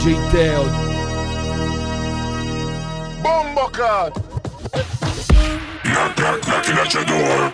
DJ 0.00 0.16
Teo. 0.32 0.64
Bombo 3.22 3.68
cut. 3.68 4.16
Knock, 5.84 6.18
knock, 6.18 6.48
knocking 6.48 6.76
at 6.76 6.94
your 6.94 7.04
door. 7.04 7.52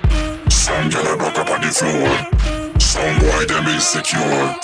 Some 0.49 0.89
girl 0.91 1.15
a 1.15 1.17
buck 1.17 1.39
up 1.39 1.51
on 1.51 1.61
the 1.61 1.73
floor. 1.75 2.79
Some 2.79 3.19
boy 3.19 3.47
them 3.47 3.67
insecure. 3.67 4.55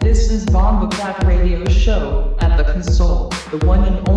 This 0.00 0.30
is 0.30 0.46
Bomba 0.46 0.94
Black 0.96 1.18
Radio 1.24 1.64
Show 1.64 2.36
at 2.38 2.56
the 2.56 2.62
console, 2.72 3.30
the 3.50 3.58
one 3.66 3.82
and 3.82 4.08
only 4.08 4.13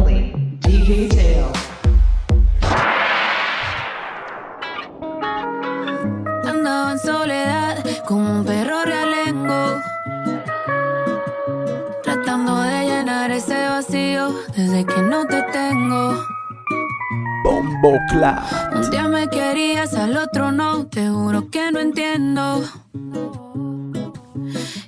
Un 18.17 18.89
día 18.89 19.07
me 19.07 19.29
querías, 19.29 19.93
al 19.93 20.17
otro 20.17 20.51
no. 20.51 20.87
Te 20.87 21.07
juro 21.07 21.51
que 21.51 21.71
no 21.71 21.79
entiendo. 21.79 22.63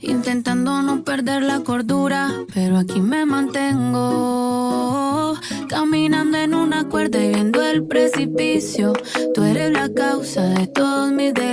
Intentando 0.02 0.82
no 0.82 1.04
perder 1.04 1.44
la 1.44 1.60
cordura, 1.60 2.32
pero 2.56 2.80
aquí 2.80 3.02
me 3.02 3.28
mantengo. 3.28 4.58
Caminando 5.68 6.40
en 6.40 6.56
una 6.56 6.86
cuerda 6.86 7.24
y 7.24 7.28
viendo 7.30 7.62
el 7.62 7.86
precipicio. 7.86 8.94
Tú 9.36 9.44
eres 9.44 9.72
la 9.74 9.94
causa 9.94 10.42
de 10.42 10.66
todos 10.66 11.12
mis 11.12 11.32
delirios. 11.32 11.49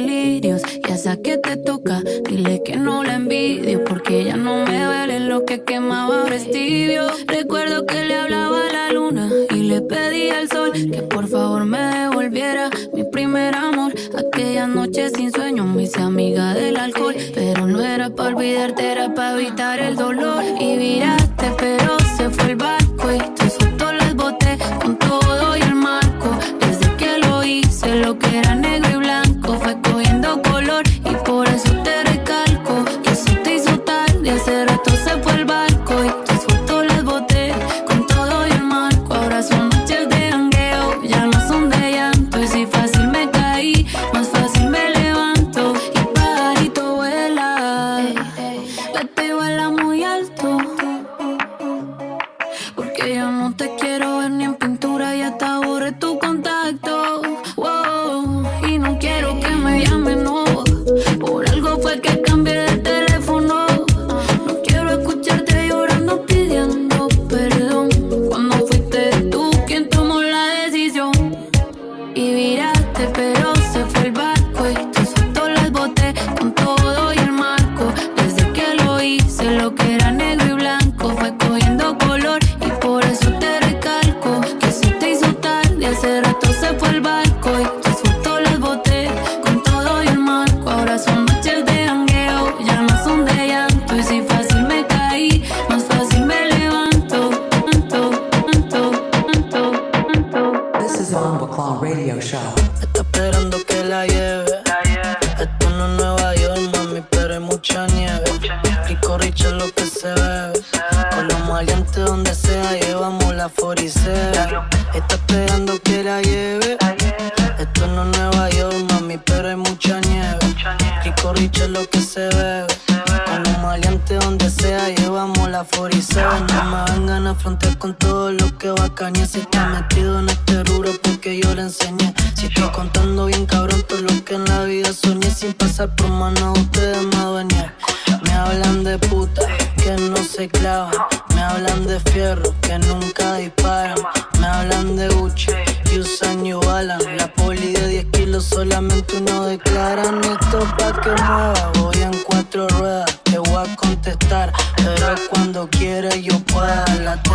Que 1.14 1.38
te 1.38 1.56
toca, 1.56 2.02
dile 2.28 2.62
que 2.64 2.76
no 2.76 3.04
la 3.04 3.14
envidio. 3.14 3.84
Porque 3.84 4.24
ya 4.24 4.36
no 4.36 4.64
me 4.64 4.84
duele 4.84 5.20
lo 5.20 5.44
que 5.44 5.62
quemaba 5.62 6.22
ahora 6.22 6.34
es 6.34 6.50
tibio. 6.50 7.04
Recuerdo 7.28 7.86
que 7.86 8.04
le 8.04 8.16
hablaba 8.16 8.66
a 8.68 8.72
la 8.72 8.92
luna 8.92 9.30
y 9.50 9.62
le 9.62 9.82
pedí 9.82 10.30
al 10.30 10.48
sol 10.48 10.72
que 10.72 11.02
por 11.02 11.28
favor 11.28 11.64
me 11.64 11.78
devolviera 11.78 12.70
mi 12.92 13.04
primer 13.04 13.54
amor. 13.54 13.94
Aquella 14.18 14.66
noche 14.66 15.10
sin 15.10 15.30
sueño 15.30 15.64
me 15.64 15.84
hice 15.84 16.02
amiga 16.02 16.54
del 16.54 16.76
alcohol. 16.76 17.14
Pero 17.34 17.68
no 17.68 17.80
era 17.80 18.10
para 18.10 18.30
olvidarte, 18.30 18.90
era 18.90 19.14
para 19.14 19.40
evitar 19.40 19.78
el 19.78 19.94
dolor. 19.94 20.42
Y 20.60 20.76
viraste, 20.76 21.52
pero 21.56 21.96
se 22.16 22.30
fue 22.30 22.50
el 22.50 22.56
barco 22.56 23.12
y 23.12 23.35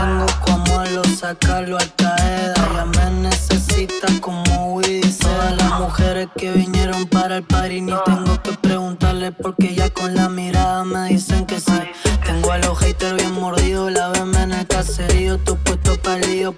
tengo 0.02 0.26
como 0.46 0.84
lo 0.86 1.04
sacarlo 1.04 1.78
al 1.78 1.94
caeda. 1.94 2.54
Ya 2.74 2.86
me 2.86 3.30
necesita 3.30 4.08
como 4.20 4.76
Widy. 4.76 5.02
Todas 5.02 5.58
las 5.58 5.80
mujeres 5.80 6.28
que 6.36 6.52
vinieron 6.52 7.06
para 7.08 7.38
el 7.38 7.44
party, 7.44 7.82
ni 7.82 7.94
tengo 8.06 8.42
que 8.42 8.54
preguntarle 8.54 9.32
porque 9.32 9.76
ya 9.76 9.90
con 9.90 10.16
la 10.16 10.30
mirada 10.30 10.84
me 10.84 11.10
dicen 11.10 11.46
que 11.46 11.60
sí. 11.60 11.80
Tengo 12.26 12.52
a 12.52 12.58
los 12.60 12.78
haters 12.80 13.16
bien 13.16 13.34
mordidos, 13.34 13.92
la 13.92 14.10
veme 14.10 14.44
en 14.44 14.54
el 14.54 14.68
caserío. 14.68 15.38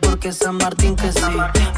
Porque 0.02 0.32
San 0.32 0.58
Martín 0.58 0.96
que 0.96 1.12
sí. 1.12 1.20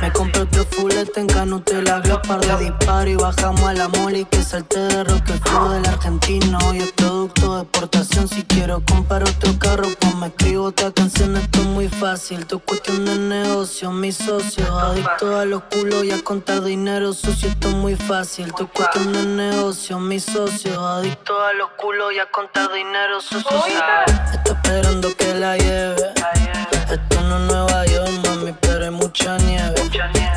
Me 0.01 0.11
compré 0.13 0.43
otro 0.43 0.63
fulete 0.71 1.19
en 1.19 1.27
Canutela, 1.27 1.99
glow, 1.99 2.21
par 2.21 2.39
de 2.39 2.65
disparo 2.65 3.09
y 3.09 3.15
bajamos 3.15 3.63
a 3.63 3.73
la 3.73 3.89
mole 3.89 4.25
que 4.25 4.41
salte 4.41 4.79
de 4.79 5.03
rock 5.03 5.29
el 5.29 5.39
flow 5.39 5.69
del 5.69 5.85
argentino. 5.85 6.57
Hoy 6.67 6.77
es 6.77 6.91
producto 6.93 7.55
de 7.55 7.61
exportación. 7.63 8.27
Si 8.29 8.43
quiero 8.43 8.81
comprar 8.89 9.23
otro 9.23 9.59
carro, 9.59 9.87
pues 9.99 10.15
me 10.15 10.27
escribo 10.27 10.65
otra 10.65 10.91
canción. 10.91 11.35
Esto 11.35 11.59
es 11.59 11.65
muy 11.65 11.89
fácil, 11.89 12.45
tu 12.45 12.59
cuestión 12.59 13.03
de 13.03 13.17
negocio, 13.17 13.91
mi 13.91 14.11
socio. 14.11 14.65
Adicto 14.77 15.37
a 15.37 15.45
los 15.45 15.63
culos 15.63 16.05
y 16.05 16.11
a 16.11 16.23
contar 16.23 16.63
dinero 16.63 17.11
sucio. 17.13 17.49
Esto 17.49 17.69
es 17.69 17.75
muy 17.75 17.95
fácil, 17.95 18.53
tu 18.53 18.67
cuestión 18.69 19.11
de 19.11 19.25
negocio, 19.25 19.99
mi 19.99 20.19
socio. 20.19 20.79
Adicto 20.79 21.41
a 21.41 21.51
los 21.53 21.71
culos 21.71 22.13
y 22.13 22.19
a 22.19 22.31
contar 22.31 22.71
dinero 22.71 23.19
sucio. 23.19 23.65
Está 23.65 24.53
esperando 24.53 25.13
que 25.17 25.33
la 25.33 25.57
lleve. 25.57 26.64
Esto 26.95 27.21
no 27.23 27.35
es 27.35 27.41
Nueva 27.51 27.85
York, 27.87 28.09
mami, 28.23 28.55
pero 28.61 28.85
hay 28.85 28.89
mucha 28.89 29.37
nieve. 29.39 29.75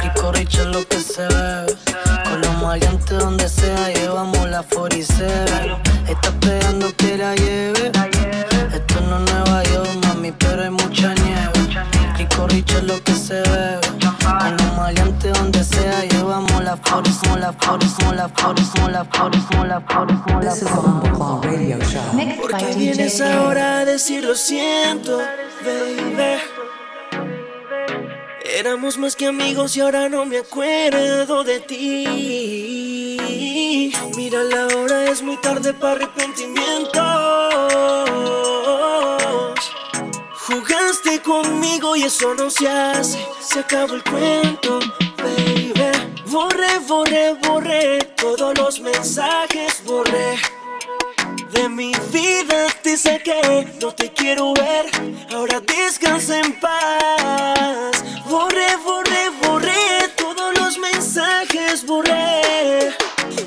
Rico 0.03 0.33
Richard 0.33 0.67
lo 0.67 0.85
que 0.89 0.99
se 0.99 1.23
bebe. 1.23 1.77
Con 2.25 2.41
los 2.41 2.61
maleantes 2.61 3.17
donde 3.17 3.49
sea, 3.49 3.93
llevamos 3.93 4.51
la 4.51 4.65
foricera. 4.65 5.79
Está 6.09 6.29
esperando 6.31 6.89
que 6.97 7.17
la 7.17 7.37
lleve. 7.37 7.93
Esto 8.75 9.01
no 9.09 9.19
es 9.19 9.33
Nueva 9.33 9.63
York, 9.63 9.89
mami, 10.03 10.33
pero 10.33 10.65
hay 10.65 10.71
mucha 10.71 11.15
nieve. 11.15 11.53
Rico 12.17 12.49
Richard 12.49 12.83
lo 12.83 13.05
que 13.05 13.15
se 13.15 13.35
bebe. 13.35 13.98
Con 14.29 14.57
los 14.57 14.77
maleantes 14.77 15.33
donde 15.33 15.65
sea, 15.65 16.05
llevamos 16.05 16.63
la 16.63 16.77
forismo, 16.77 17.37
la 17.37 17.53
forismo, 17.53 18.13
la 18.13 18.29
forismo, 18.29 18.89
la 18.89 19.05
forismo, 19.05 19.65
la 19.65 19.81
forismo, 19.81 20.41
la 20.41 20.51
This 20.53 20.63
is 20.63 20.71
Bomba 20.75 21.11
Claw 21.13 21.41
Radio 21.43 21.79
Show. 21.81 22.03
¿Por 22.41 22.57
qué 22.57 22.75
vienes 22.77 23.21
ahora 23.21 23.79
a 23.81 23.85
decir 23.85 24.25
lo 24.25 24.35
siento, 24.35 25.19
baby? 25.65 26.41
Éramos 28.55 28.99
más 28.99 29.17
que 29.17 29.27
amigos 29.27 29.77
y 29.77 29.81
ahora 29.81 30.09
no 30.09 30.25
me 30.27 30.39
acuerdo 30.39 31.45
de 31.45 31.61
ti. 31.61 33.19
Mira 34.17 34.43
la 34.43 34.67
hora, 34.77 35.05
es 35.11 35.23
muy 35.23 35.37
tarde 35.39 35.73
para 35.73 35.93
arrepentimientos. 35.93 37.03
Jugaste 40.49 41.21
conmigo 41.21 41.95
y 41.95 42.05
eso 42.05 42.35
no 42.35 42.49
se 42.49 42.67
hace. 42.67 43.19
Se 43.39 43.61
acabó 43.61 43.93
el 43.93 44.03
cuento, 44.03 44.81
baby. 45.19 45.75
Borré, 46.25 46.79
borré, 46.87 47.35
borré 47.35 47.99
todos 48.17 48.57
los 48.57 48.81
mensajes, 48.81 49.85
borré. 49.85 50.39
De 51.53 51.69
mi 51.69 51.93
vida 52.11 52.67
te 52.83 52.97
saqué, 52.97 53.75
no 53.79 53.93
te 53.93 54.11
quiero 54.11 54.55
ver, 54.55 54.87
ahora 55.35 55.61
descansa 55.61 56.41
en 56.41 56.59
paz. 56.59 58.03
Borré, 58.27 58.75
borré, 58.83 59.29
borré 59.43 60.09
todos 60.17 60.59
los 60.59 60.79
mensajes, 60.79 61.85
borré. 61.85 62.97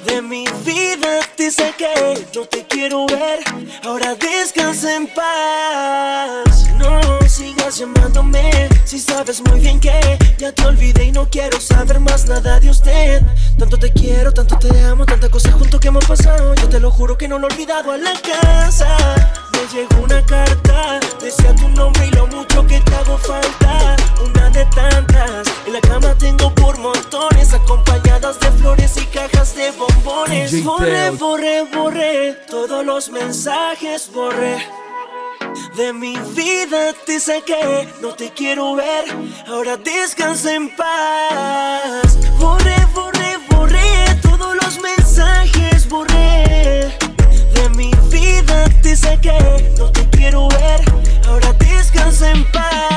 De 0.05 0.21
mi 0.21 0.45
vida 0.63 1.19
te 1.35 1.49
saqué, 1.51 2.27
no 2.35 2.45
te 2.45 2.65
quiero 2.67 3.05
ver, 3.07 3.39
ahora 3.83 4.15
descansa 4.15 4.95
en 4.95 5.07
paz. 5.07 6.67
No 6.77 7.19
sigas 7.27 7.77
llamándome, 7.77 8.69
si 8.85 8.99
sabes 8.99 9.41
muy 9.41 9.59
bien 9.59 9.79
que 9.79 10.17
ya 10.37 10.51
te 10.51 10.65
olvidé 10.65 11.05
y 11.05 11.11
no 11.11 11.27
quiero 11.29 11.59
saber 11.59 11.99
más 11.99 12.25
nada 12.25 12.59
de 12.59 12.69
usted. 12.69 13.21
Tanto 13.57 13.77
te 13.77 13.91
quiero, 13.91 14.31
tanto 14.31 14.57
te 14.57 14.69
amo, 14.81 15.05
tanta 15.05 15.29
cosa 15.29 15.51
junto 15.51 15.79
que 15.79 15.87
hemos 15.87 16.05
pasado. 16.05 16.53
Yo 16.55 16.69
te 16.69 16.79
lo 16.79 16.91
juro 16.91 17.17
que 17.17 17.27
no 17.27 17.39
lo 17.39 17.47
he 17.47 17.53
olvidado 17.53 17.91
a 17.91 17.97
la 17.97 18.13
casa. 18.21 18.97
Me 19.53 19.77
llegó 19.77 20.03
una 20.03 20.25
carta, 20.25 20.99
decía 21.21 21.55
tu 21.55 21.69
nombre 21.69 22.07
y 22.07 22.11
lo 22.11 22.27
mucho 22.27 22.65
que 22.67 22.79
te 22.81 22.95
hago 22.95 23.17
falta. 23.17 23.95
Una 24.25 24.49
de 24.49 24.65
tantas, 24.65 25.47
en 25.65 25.73
la 25.73 25.81
cama 25.81 26.15
tengo 26.17 26.53
por 26.55 26.77
montones, 26.77 27.53
acompañadas 27.53 28.39
de 28.39 28.51
flores 28.51 28.97
y 28.97 29.05
cajas 29.05 29.55
de 29.55 29.70
bombones. 29.77 30.63
Borré, 30.63 31.09
borré, 31.11 31.63
borré, 31.63 32.33
todos 32.49 32.85
los 32.85 33.09
mensajes 33.09 34.09
borré. 34.13 34.57
De 35.75 35.93
mi 35.93 36.17
vida 36.35 36.93
te 37.05 37.19
saqué, 37.19 37.87
no 38.01 38.13
te 38.13 38.29
quiero 38.29 38.75
ver, 38.75 39.05
ahora 39.47 39.77
descansa 39.77 40.53
en 40.53 40.75
paz. 40.75 42.17
Borré, 42.37 42.75
borré, 42.93 43.37
borré, 43.49 44.19
todos 44.21 44.55
los 44.55 44.81
mensajes 44.81 45.87
borré. 45.87 46.89
De 47.53 47.69
mi 47.75 47.91
vida 48.09 48.65
te 48.81 48.95
saqué, 48.95 49.73
no 49.77 49.91
te 49.91 50.07
quiero 50.09 50.47
ver, 50.49 50.81
ahora 51.27 51.53
descansa 51.53 52.31
en 52.31 52.43
paz. 52.51 52.90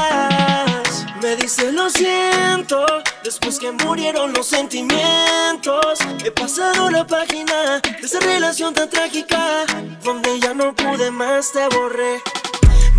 Me 1.34 1.40
dice 1.42 1.72
lo 1.72 1.90
siento, 1.90 2.86
después 3.24 3.58
que 3.58 3.72
murieron 3.72 4.32
los 4.34 4.46
sentimientos. 4.46 5.98
He 6.24 6.30
pasado 6.30 6.88
la 6.90 7.04
página 7.04 7.80
de 7.80 8.06
esa 8.06 8.20
relación 8.20 8.72
tan 8.72 8.88
trágica, 8.88 9.64
donde 10.04 10.38
ya 10.38 10.54
no 10.54 10.72
pude 10.76 11.10
más, 11.10 11.50
te 11.50 11.66
borré. 11.76 12.22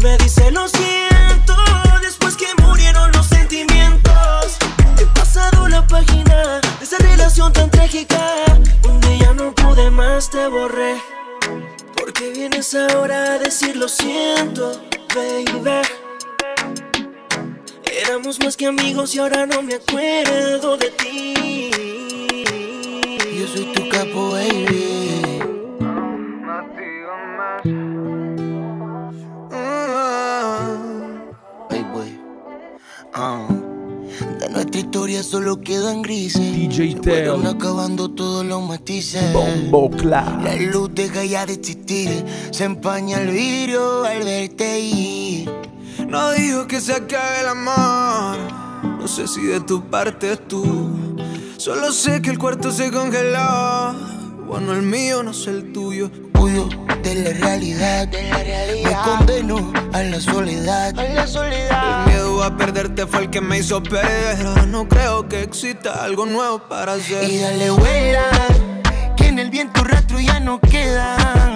Me 0.02 0.18
dice 0.18 0.52
lo 0.52 0.68
siento, 0.68 1.56
después 2.02 2.36
que 2.36 2.48
murieron 2.62 3.10
los 3.14 3.26
sentimientos. 3.26 4.58
He 5.00 5.06
pasado 5.18 5.70
la 5.70 5.88
página 5.88 6.60
de 6.60 6.84
esa 6.84 6.98
relación 6.98 7.54
tan 7.54 7.72
trágica, 7.72 8.20
donde 8.82 9.18
ya 9.18 9.34
no 9.34 9.56
pude 9.56 9.90
más, 9.92 10.30
te 10.30 10.46
borré. 10.50 11.02
Porque 11.96 12.32
vienes 12.32 12.76
ahora 12.76 13.36
a 13.36 13.40
decir 13.40 13.78
lo 13.78 13.88
siento, 13.88 14.82
baby. 15.16 16.05
Éramos 17.98 18.40
más 18.44 18.58
que 18.58 18.66
amigos 18.66 19.16
y 19.16 19.20
ahora 19.20 19.46
no 19.46 19.62
me 19.62 19.76
acuerdo 19.76 20.76
de 20.76 20.90
ti. 20.92 21.72
Yo 23.40 23.48
soy 23.48 23.72
tu 23.74 23.88
capo, 23.88 24.32
baby. 24.32 25.40
Ay, 31.70 31.86
boy. 31.94 32.20
Ah. 33.14 33.48
De 34.40 34.50
nuestra 34.50 34.80
historia 34.80 35.24
solo 35.24 35.62
quedan 35.62 36.02
grises. 36.02 36.54
DJ 36.54 36.96
Teo. 36.96 37.48
acabando 37.48 38.12
todos 38.12 38.46
los 38.46 38.62
matices. 38.62 39.32
Bombo 39.32 39.90
Clap. 39.90 40.44
La 40.44 40.56
luz 40.58 40.90
deja 40.94 41.24
ya 41.24 41.46
de 41.46 41.54
existir. 41.54 42.26
Se 42.52 42.66
empaña 42.66 43.22
el 43.22 43.30
vidrio 43.30 44.04
al 44.04 44.24
verte 44.24 44.80
ir. 44.82 45.75
No 46.08 46.32
digo 46.32 46.68
que 46.68 46.80
se 46.80 46.94
acabe 46.94 47.42
el 47.42 47.48
amor. 47.48 48.38
No 49.00 49.08
sé 49.08 49.28
si 49.28 49.46
de 49.46 49.60
tu 49.60 49.90
parte 49.90 50.34
es 50.34 50.48
tú. 50.48 51.18
Solo 51.58 51.92
sé 51.92 52.22
que 52.22 52.30
el 52.30 52.38
cuarto 52.38 52.72
se 52.72 52.92
congeló. 52.92 53.94
Bueno, 54.48 54.74
el 54.74 54.84
mío 54.84 55.24
no 55.24 55.32
es 55.32 55.48
el 55.48 55.74
tuyo. 55.74 56.12
Huyo 56.38 56.70
de 57.02 57.16
la 57.16 57.32
realidad. 57.32 58.08
Me 58.12 58.96
condeno 59.04 59.74
a 59.94 60.04
la 60.04 60.20
soledad. 60.20 60.94
El 61.00 62.06
miedo 62.06 62.44
a 62.44 62.56
perderte 62.56 63.08
fue 63.08 63.22
el 63.22 63.30
que 63.30 63.42
me 63.42 63.60
hizo 63.60 63.82
perder. 63.82 64.68
No 64.68 64.88
creo 64.88 65.28
que 65.28 65.42
exista 65.42 66.04
algo 66.04 66.26
nuevo 66.26 66.60
para 66.60 66.94
hacer. 66.94 67.30
Y 67.30 67.40
dale 67.40 67.72
vuela, 67.72 68.26
que 69.18 69.28
en 69.28 69.40
el 69.40 69.50
viento 69.50 69.84
rastro 69.84 70.20
ya 70.20 70.40
no 70.40 70.60
queda. 70.60 71.55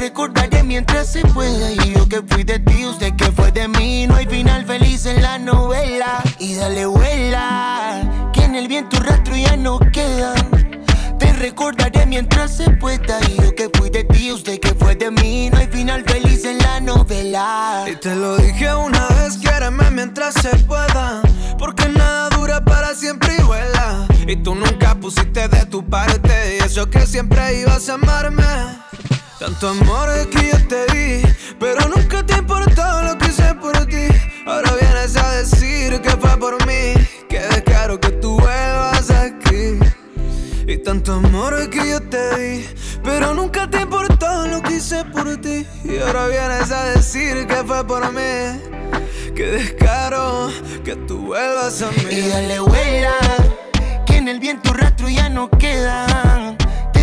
Recordaré 0.00 0.62
mientras 0.62 1.12
se 1.12 1.20
pueda. 1.20 1.72
Y 1.72 1.92
yo 1.92 2.08
que 2.08 2.22
fui 2.22 2.42
de 2.42 2.58
ti, 2.58 2.86
usted 2.86 3.14
que 3.16 3.30
fue 3.32 3.52
de 3.52 3.68
mí. 3.68 4.06
No 4.06 4.14
hay 4.14 4.24
final 4.24 4.64
feliz 4.64 5.04
en 5.04 5.20
la 5.20 5.38
novela. 5.38 6.22
Y 6.38 6.54
dale 6.54 6.86
vuela, 6.86 8.30
que 8.32 8.44
en 8.44 8.54
el 8.54 8.66
viento 8.66 8.98
rastro 8.98 9.36
ya 9.36 9.56
no 9.56 9.78
queda. 9.78 10.32
Te 11.18 11.30
recordaré 11.34 12.06
mientras 12.06 12.56
se 12.56 12.70
pueda. 12.70 13.20
Y 13.28 13.42
yo 13.42 13.54
que 13.54 13.68
fui 13.74 13.90
de 13.90 14.04
ti, 14.04 14.32
usted 14.32 14.58
que 14.58 14.72
fue 14.72 14.96
de 14.96 15.10
mí. 15.10 15.50
No 15.50 15.58
hay 15.58 15.66
final 15.66 16.02
feliz 16.06 16.46
en 16.46 16.56
la 16.56 16.80
novela. 16.80 17.84
Y 17.86 17.94
te 17.96 18.14
lo 18.16 18.38
dije 18.38 18.74
una 18.74 19.06
vez, 19.08 19.36
quiéreme 19.36 19.90
mientras 19.90 20.32
se 20.32 20.56
pueda. 20.64 21.20
Porque 21.58 21.90
nada 21.90 22.30
dura 22.30 22.64
para 22.64 22.94
siempre 22.94 23.36
y 23.38 23.42
vuela. 23.42 24.08
Y 24.26 24.36
tú 24.36 24.54
nunca 24.54 24.94
pusiste 24.94 25.46
de 25.46 25.66
tu 25.66 25.84
parte. 25.84 26.56
Y 26.56 26.64
eso 26.64 26.88
que 26.88 27.06
siempre 27.06 27.60
ibas 27.60 27.90
a 27.90 27.94
amarme. 27.94 28.46
Tanto 29.40 29.68
amor 29.70 30.10
es 30.10 30.26
que 30.26 30.50
yo 30.50 30.68
te 30.68 30.84
di. 30.92 31.22
Pero 31.58 31.88
nunca 31.88 32.22
te 32.26 32.34
importó 32.34 33.02
lo 33.02 33.16
que 33.16 33.28
hice 33.28 33.54
por 33.54 33.72
ti. 33.86 34.08
Ahora 34.44 34.72
vienes 34.78 35.16
a 35.16 35.30
decir 35.36 35.98
que 36.02 36.10
fue 36.10 36.36
por 36.36 36.66
mí. 36.66 36.92
Que 37.26 37.40
descaro 37.40 37.98
que 37.98 38.10
tú 38.10 38.38
vuelvas 38.38 39.10
aquí. 39.10 39.78
Y 40.66 40.76
tanto 40.76 41.14
amor 41.14 41.54
es 41.58 41.68
que 41.68 41.88
yo 41.88 42.00
te 42.00 42.36
di 42.36 42.66
Pero 43.02 43.34
nunca 43.34 43.68
te 43.68 43.80
importó 43.80 44.46
lo 44.46 44.62
que 44.62 44.74
hice 44.74 45.04
por 45.06 45.36
ti 45.38 45.66
Y 45.82 45.98
ahora 45.98 46.28
vienes 46.28 46.70
a 46.70 46.84
decir 46.90 47.44
que 47.48 47.56
fue 47.56 47.84
por 47.84 48.12
mí 48.12 48.60
Que 49.34 49.46
descaro 49.46 50.48
que 50.84 50.94
tú 50.94 51.26
vuelvas 51.26 51.82
a 51.82 51.90
Y 51.92 52.04
mí 52.04 52.28
dale 52.28 52.60
vuela, 52.60 53.14
que 54.06 54.18
en 54.18 54.28
el 54.28 54.38
viento 54.38 54.72
rastro 54.72 55.08
ya 55.08 55.28
no 55.28 55.50
queda. 55.50 56.49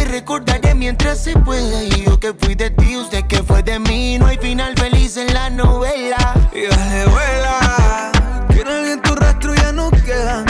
Recordaré 0.07 0.73
mientras 0.75 1.23
se 1.23 1.33
pueda. 1.33 1.83
Y 1.83 2.05
yo 2.05 2.19
que 2.19 2.33
fui 2.33 2.55
de 2.55 2.69
ti, 2.71 2.97
usted 2.97 3.25
que 3.27 3.43
fue 3.43 3.63
de 3.63 3.79
mí. 3.79 4.17
No 4.19 4.27
hay 4.27 4.37
final 4.37 4.73
feliz 4.77 5.17
en 5.17 5.33
la 5.33 5.49
novela. 5.49 6.33
Y 6.53 6.65
dale 6.67 7.05
vuela 7.05 8.11
Que 8.49 8.61
en 8.61 8.67
el 8.67 8.83
viento 8.85 9.15
rastro 9.15 9.53
ya 9.53 9.71
no 9.71 9.91
queda 9.91 10.43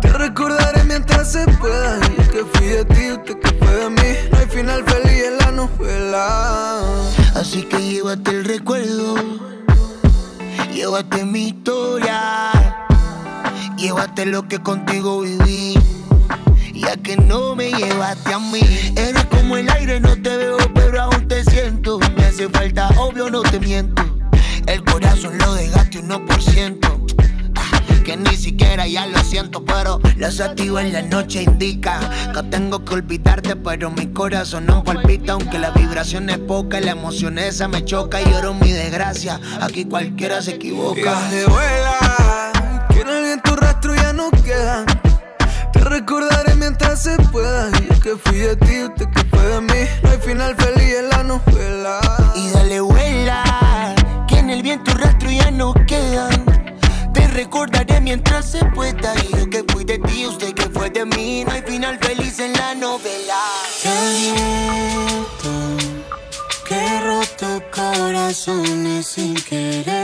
Te 0.00 0.08
recordaré 0.12 0.84
mientras 0.84 1.32
se 1.32 1.44
pueda 1.58 1.98
Y 2.06 2.16
yo 2.16 2.30
que 2.30 2.44
fui 2.52 2.66
de 2.66 2.84
ti, 2.84 3.12
usted 3.12 3.38
que 3.40 3.48
fue 3.58 3.74
de 3.74 3.90
mí 3.90 4.18
No 4.30 4.38
hay 4.38 4.46
final 4.46 4.84
feliz 4.84 5.24
en 5.24 5.38
la 5.38 5.50
novela 5.50 6.76
Así 7.36 7.62
que 7.64 7.78
llévate 7.78 8.30
el 8.30 8.44
recuerdo. 8.46 9.16
Llévate 10.72 11.24
mi 11.24 11.48
historia. 11.48 12.50
Llévate 13.76 14.24
lo 14.24 14.48
que 14.48 14.58
contigo 14.62 15.20
viví. 15.20 15.74
Ya 16.76 16.96
que 16.96 17.16
no 17.16 17.54
me 17.56 17.70
llevaste 17.70 18.32
a 18.32 18.38
mí. 18.38 18.60
Eres 18.96 19.24
como 19.26 19.56
el 19.56 19.70
aire, 19.70 19.98
no 20.00 20.14
te 20.20 20.36
veo, 20.36 20.56
pero 20.74 21.02
aún 21.02 21.26
te 21.26 21.42
siento. 21.44 21.98
Me 22.16 22.24
hace 22.26 22.48
falta, 22.48 22.88
obvio, 22.98 23.30
no 23.30 23.42
te 23.42 23.58
miento. 23.58 24.02
El 24.66 24.84
corazón 24.84 25.38
lo 25.38 25.54
dejaste 25.54 26.00
un 26.00 26.10
1%. 26.10 27.06
Ah, 27.56 27.80
Que 28.04 28.16
ni 28.16 28.36
siquiera 28.36 28.86
ya 28.86 29.06
lo 29.06 29.18
siento, 29.24 29.64
pero 29.64 30.00
lo 30.16 30.26
activo 30.26 30.78
en 30.78 30.92
la 30.92 31.02
noche 31.02 31.42
indica 31.42 31.98
que 32.34 32.42
tengo 32.44 32.84
que 32.84 32.94
olvidarte, 32.94 33.56
pero 33.56 33.90
mi 33.90 34.08
corazón 34.08 34.66
no 34.66 34.84
palpita, 34.84 35.32
aunque 35.32 35.58
la 35.58 35.70
vibración 35.70 36.28
es 36.30 36.38
poca, 36.38 36.80
la 36.80 36.92
emoción 36.92 37.38
esa 37.38 37.68
me 37.68 37.84
choca 37.84 38.20
y 38.20 38.30
lloro 38.30 38.54
mi 38.54 38.70
desgracia. 38.70 39.40
Aquí 39.60 39.86
cualquiera 39.86 40.42
se 40.42 40.52
equivoca. 40.52 41.12
dale 41.12 41.46
vuela, 41.46 42.52
que 42.90 43.00
en 43.00 43.24
viento 43.24 43.56
rastro 43.56 43.94
ya 43.94 44.12
no 44.12 44.30
queda. 44.30 44.84
Te 45.96 46.00
recordaré 46.00 46.54
mientras 46.56 47.04
se 47.04 47.16
pueda. 47.32 47.70
Yo 47.70 47.98
que 48.02 48.16
fui 48.16 48.36
de 48.36 48.54
ti, 48.56 48.82
usted 48.84 49.08
que 49.08 49.24
fue 49.30 49.42
de 49.46 49.60
mí. 49.62 49.88
No 50.02 50.10
hay 50.10 50.18
final 50.18 50.54
feliz 50.54 50.94
en 50.94 51.08
la 51.08 51.22
novela. 51.22 52.00
Y 52.34 52.50
dale 52.50 52.80
vuela, 52.80 53.94
que 54.28 54.36
en 54.36 54.50
el 54.50 54.62
viento 54.62 54.92
rastro 54.92 55.30
ya 55.30 55.50
no 55.50 55.72
quedan. 55.86 56.44
Te 57.14 57.26
recordaré 57.28 58.02
mientras 58.02 58.44
se 58.44 58.62
pueda. 58.74 59.14
Y 59.24 59.36
lo 59.36 59.48
que 59.48 59.64
fui 59.72 59.84
de 59.84 59.98
ti, 60.00 60.26
usted 60.26 60.52
que 60.52 60.68
fue 60.68 60.90
de 60.90 61.06
mí. 61.06 61.44
No 61.46 61.52
hay 61.52 61.62
final 61.62 61.98
feliz 61.98 62.40
en 62.40 62.52
la 62.52 62.74
novela. 62.74 63.40
Siento 63.80 65.48
que 66.68 66.74
he 66.74 67.00
roto 67.00 67.62
corazones 67.72 69.06
sin 69.06 69.34
quererlo. 69.34 69.96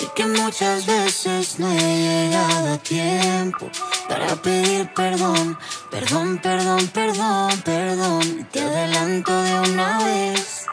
Y 0.00 0.06
que 0.14 0.26
muchas 0.26 0.86
veces 0.86 1.58
no 1.58 1.70
he 1.72 1.76
llegado 1.76 2.74
a 2.74 2.78
tiempo 2.78 3.70
para 4.08 4.36
pedir 4.36 4.88
perdón, 4.94 5.58
perdón, 5.90 6.38
perdón, 6.38 6.86
perdón, 6.88 7.62
perdón. 7.64 8.48
Te 8.52 8.60
adelanto 8.60 9.42
de 9.42 9.54
una 9.70 9.98
vez 10.04 10.66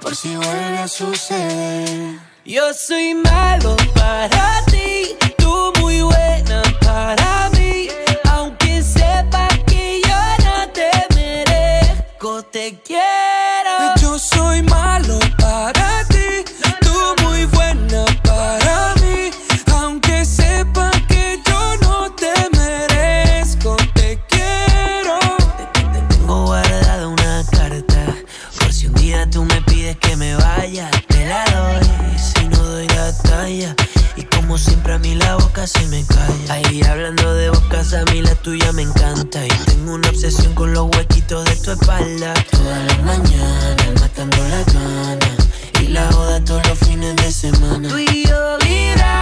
por 0.00 0.14
si 0.14 0.36
vuelve 0.36 0.78
a 0.78 0.88
suceder. 0.88 2.18
Yo 2.44 2.72
soy 2.74 3.14
malo 3.14 3.76
para 3.94 4.64
ti, 4.66 5.16
tú 5.38 5.72
muy 5.80 6.02
buena 6.02 6.62
para 6.80 7.50
mí. 7.50 7.51
La 35.62 36.54
Ahí 36.54 36.82
hablando 36.82 37.34
de 37.34 37.48
bocas 37.48 37.94
a 37.94 38.02
mí 38.06 38.20
la 38.20 38.34
tuya 38.34 38.72
me 38.72 38.82
encanta. 38.82 39.46
Y 39.46 39.50
tengo 39.66 39.94
una 39.94 40.08
obsesión 40.08 40.54
con 40.54 40.72
los 40.72 40.86
huequitos 40.96 41.44
de 41.44 41.54
tu 41.54 41.70
espalda. 41.70 42.34
Todas 42.50 42.84
las 42.84 43.02
mañanas 43.04 44.00
matando 44.00 44.38
las 44.48 44.74
ganas 44.74 45.48
Y 45.80 45.88
la 45.88 46.10
joda 46.10 46.44
todos 46.44 46.66
los 46.66 46.78
fines 46.80 47.14
de 47.14 47.30
semana. 47.30 47.88
Tú 47.88 47.96
y 47.96 48.26
yo 48.26 48.58
vibramos 48.58 49.21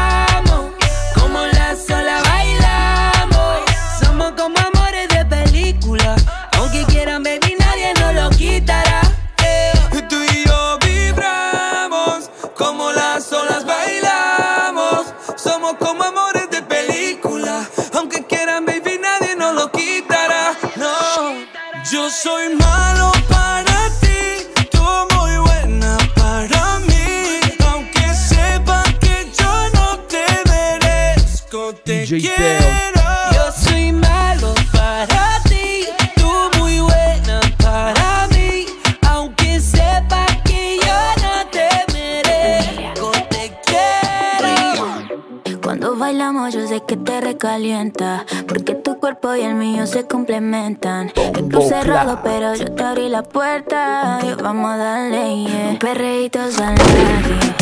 yo 52.54 52.64
te 52.74 52.82
abrí 52.82 53.08
la 53.08 53.22
puerta 53.22 54.18
vamos 54.42 54.72
a 54.72 54.76
darle 54.76 55.44
yeah. 55.44 55.68
Un 55.70 55.78
perreíto 55.78 56.38
salvaje 56.50 57.54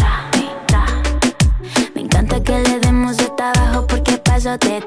Me 1.94 2.02
encanta 2.02 2.40
que 2.42 2.58
le 2.60 2.80
demos 2.80 3.16
de 3.16 3.26
abajo 3.38 3.86
porque 3.86 4.18
paso 4.18 4.58
te 4.58 4.80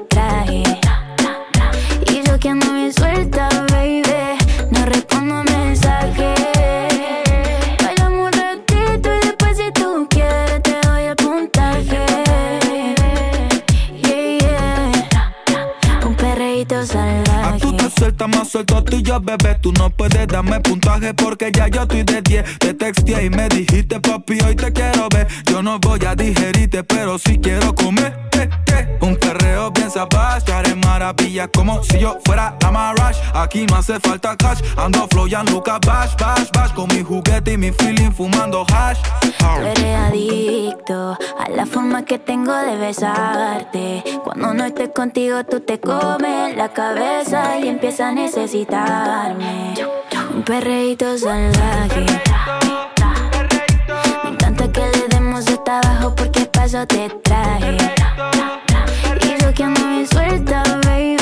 yo, 19.02 19.20
bebé. 19.20 19.56
Tú 19.60 19.72
no 19.72 19.90
puedes 19.90 20.26
darme 20.26 20.60
puntaje 20.60 21.14
porque 21.14 21.50
ya 21.52 21.68
yo 21.68 21.82
estoy 21.82 22.02
de 22.02 22.22
10. 22.22 22.58
Te 22.58 22.74
texteé 22.74 23.24
y 23.24 23.30
me 23.30 23.48
dijiste, 23.48 24.00
papi, 24.00 24.38
hoy 24.44 24.56
te 24.56 24.72
quiero 24.72 25.08
ver. 25.08 25.26
Yo 25.50 25.62
no 25.62 25.78
voy 25.78 26.00
a 26.06 26.14
digerirte, 26.14 26.84
pero 26.84 27.18
sí 27.18 27.38
quiero 27.38 27.74
comer. 27.74 28.30
Eh, 28.32 28.48
eh. 28.72 28.98
Un 29.00 29.16
perreo 29.16 29.70
bien 29.72 29.90
sabás, 29.90 30.48
haré 30.48 30.74
maravillas 30.76 31.48
como 31.54 31.82
si 31.82 31.98
yo 31.98 32.18
fuera 32.24 32.56
la 32.60 32.70
Marash. 32.70 33.18
Aquí 33.34 33.66
no 33.66 33.76
hace 33.76 33.98
falta 34.00 34.36
cash, 34.36 34.60
ando 34.76 35.06
flow 35.08 35.26
bash, 35.86 36.16
bash, 36.18 36.50
bash. 36.52 36.72
Con 36.72 36.88
mi 36.88 37.02
juguete 37.02 37.52
y 37.52 37.58
mi 37.58 37.72
feeling 37.72 38.12
fumando 38.12 38.64
hash. 38.72 38.98
Adicto 40.12 41.16
a 41.38 41.48
la 41.50 41.66
forma 41.66 42.04
que 42.04 42.18
tengo 42.18 42.54
de 42.54 42.76
besarte. 42.76 44.04
Cuando 44.24 44.54
no 44.54 44.64
estoy 44.64 44.88
contigo, 44.88 45.44
tú 45.44 45.60
te 45.60 45.80
comes 45.80 46.56
la 46.56 46.68
cabeza 46.72 47.58
y 47.58 47.68
empiezas 47.68 48.00
a 48.08 48.12
Un 50.34 50.42
perreíto 50.44 51.18
salvaje. 51.18 52.06
Me 54.22 54.30
encanta 54.30 54.70
que 54.70 54.80
le 54.80 55.08
demos 55.08 55.44
de 55.44 55.58
abajo 55.66 56.14
porque 56.14 56.46
paso 56.46 56.86
te 56.86 57.08
traje. 57.22 57.76
Y 59.22 59.42
yo 59.42 59.52
que 59.54 59.64
ando 59.64 59.86
bien 59.88 60.06
suelta, 60.06 60.62
baby. 60.84 61.21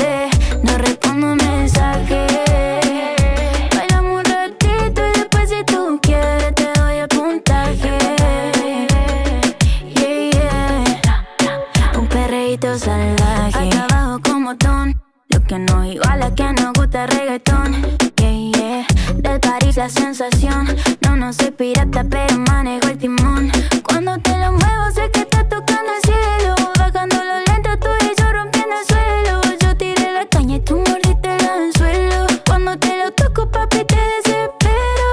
La 19.81 19.89
sensación. 19.89 20.67
No, 21.01 21.17
no 21.17 21.33
soy 21.33 21.53
pirata, 21.53 22.05
pero 22.05 22.39
manejo 22.41 22.89
el 22.89 22.99
timón. 22.99 23.51
Cuando 23.83 24.19
te 24.19 24.37
lo 24.37 24.53
muevo, 24.53 24.91
sé 24.95 25.11
que 25.11 25.21
estás 25.21 25.49
tocando 25.49 25.93
el 25.97 26.03
cielo. 26.03 26.55
Bajando 26.79 27.17
lo 27.17 27.39
lento, 27.47 27.71
tú 27.79 27.89
y 28.05 28.13
yo 28.21 28.31
rompiendo 28.31 28.75
el 28.79 28.87
suelo. 28.87 29.41
Yo 29.59 29.75
tiré 29.79 30.13
la 30.13 30.27
caña 30.27 30.57
y 30.57 30.61
tú 30.61 30.77
mordiste 30.77 31.35
el 31.35 31.49
anzuelo. 31.49 32.27
Cuando 32.47 32.79
te 32.79 32.99
lo 32.99 33.11
toco, 33.13 33.51
papi, 33.51 33.83
te 33.87 33.97
desespero. 34.17 35.09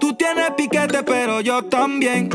Tú 0.00 0.16
tienes 0.16 0.52
piquete, 0.56 1.02
pero 1.02 1.42
yo 1.42 1.62
también. 1.62 2.30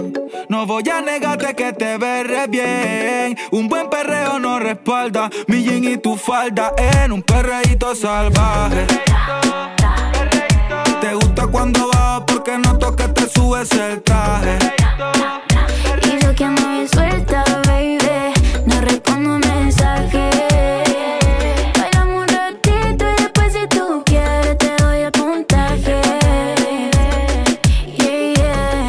No 0.49 0.67
voy 0.67 0.87
a 0.87 1.01
negarte 1.01 1.55
que 1.55 1.73
te 1.73 1.97
veré 1.97 2.45
bien. 2.45 3.35
Un 3.49 3.69
buen 3.69 3.89
perreo 3.89 4.37
no 4.37 4.59
respalda 4.59 5.31
mi 5.47 5.63
jean 5.63 5.83
y 5.83 5.97
tu 5.97 6.15
falda 6.15 6.75
en 6.77 7.11
un 7.11 7.23
perreíto 7.23 7.95
salvaje. 7.95 8.85
Subes 13.33 13.71
el 13.73 14.01
traje. 14.03 14.57
Y 16.03 16.19
yo 16.23 16.35
que 16.35 16.43
ando 16.45 16.67
bien 16.67 16.87
suelta, 16.87 17.43
baby. 17.65 18.33
No 18.65 18.81
respondo 18.81 19.39
mensajes. 19.47 20.35
Bailamos 21.77 22.23
un 22.23 22.27
ratito 22.27 23.05
y 23.05 23.21
después 23.21 23.53
si 23.53 23.67
tú 23.67 24.03
quieres 24.05 24.57
te 24.57 24.75
doy 24.77 25.01
el 25.01 25.11
puntaje. 25.11 26.01
Yeah, 27.97 28.33
yeah. 28.33 28.87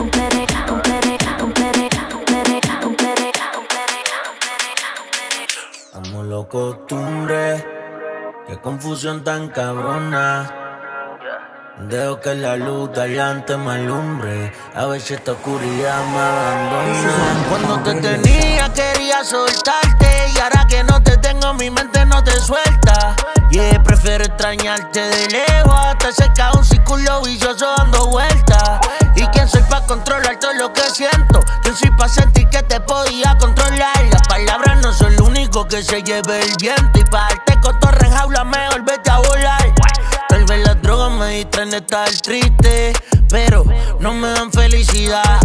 Un 0.00 0.10
perre, 0.10 0.46
un 0.70 0.80
perre, 0.80 1.18
un 1.42 1.52
perre, 1.52 1.88
un 2.14 2.24
perre, 2.24 2.60
un 2.86 2.94
perre, 2.94 3.32
un 3.58 3.66
perre, 3.66 4.02
un 4.26 4.36
perre. 5.16 6.08
Amo 6.08 6.22
lo 6.22 6.48
costumbre 6.48 7.64
Qué 8.46 8.58
confusión 8.60 9.22
tan 9.24 9.48
cabrona 9.48 10.67
Dejo 11.80 12.18
que 12.18 12.34
la 12.34 12.56
luz 12.56 12.92
de 12.92 13.02
adelante 13.02 13.56
me 13.56 13.70
alumbre. 13.70 14.52
A 14.74 14.86
veces 14.86 15.12
esta 15.12 15.32
oscuridad 15.32 16.04
me 16.06 16.18
abandona. 16.18 17.46
Cuando 17.48 17.78
te 17.84 17.94
tenía 17.94 18.68
quería 18.72 19.22
soltarte. 19.22 20.08
Y 20.34 20.38
ahora 20.38 20.66
que 20.68 20.82
no 20.82 21.00
te 21.00 21.16
tengo 21.18 21.54
mi 21.54 21.70
mente 21.70 22.04
no 22.04 22.22
te 22.24 22.32
suelta. 22.40 23.14
Yeah, 23.50 23.80
prefiero 23.84 24.24
extrañarte 24.24 25.00
de 25.00 25.28
lejos. 25.28 25.72
Hasta 25.72 26.10
cerca 26.10 26.50
un 26.52 26.64
círculo 26.64 27.22
vicioso 27.22 27.72
dando 27.76 28.08
vueltas 28.08 28.80
Y 29.14 29.24
quién 29.28 29.48
soy 29.48 29.62
pa' 29.62 29.86
controlar 29.86 30.36
todo 30.40 30.54
lo 30.54 30.72
que 30.72 30.82
siento. 30.82 31.40
Para 31.96 32.10
sentir 32.10 32.48
que 32.48 32.62
te 32.62 32.80
podía 32.80 33.36
controlar. 33.38 34.04
Las 34.12 34.22
palabras 34.28 34.80
no 34.82 34.92
son 34.92 35.16
lo 35.16 35.24
único 35.24 35.66
que 35.66 35.82
se 35.82 36.02
lleve 36.02 36.42
el 36.42 36.54
viento. 36.60 36.98
Y 36.98 37.04
para 37.04 37.28
darte 37.28 37.58
cotorre 37.60 38.08
jaula, 38.10 38.44
mejor 38.44 38.84
vete 38.84 39.10
a 39.10 39.18
volar. 39.18 39.67
Tal 41.58 41.66
vez 41.66 41.66
las 41.66 41.66
drogas 41.66 41.66
me 41.66 41.66
distraen 41.66 41.70
de 41.70 41.76
estar 41.78 42.08
triste, 42.22 42.92
pero 43.28 43.64
no 43.98 44.14
me 44.14 44.28
dan 44.28 44.52
felicidad. 44.52 45.40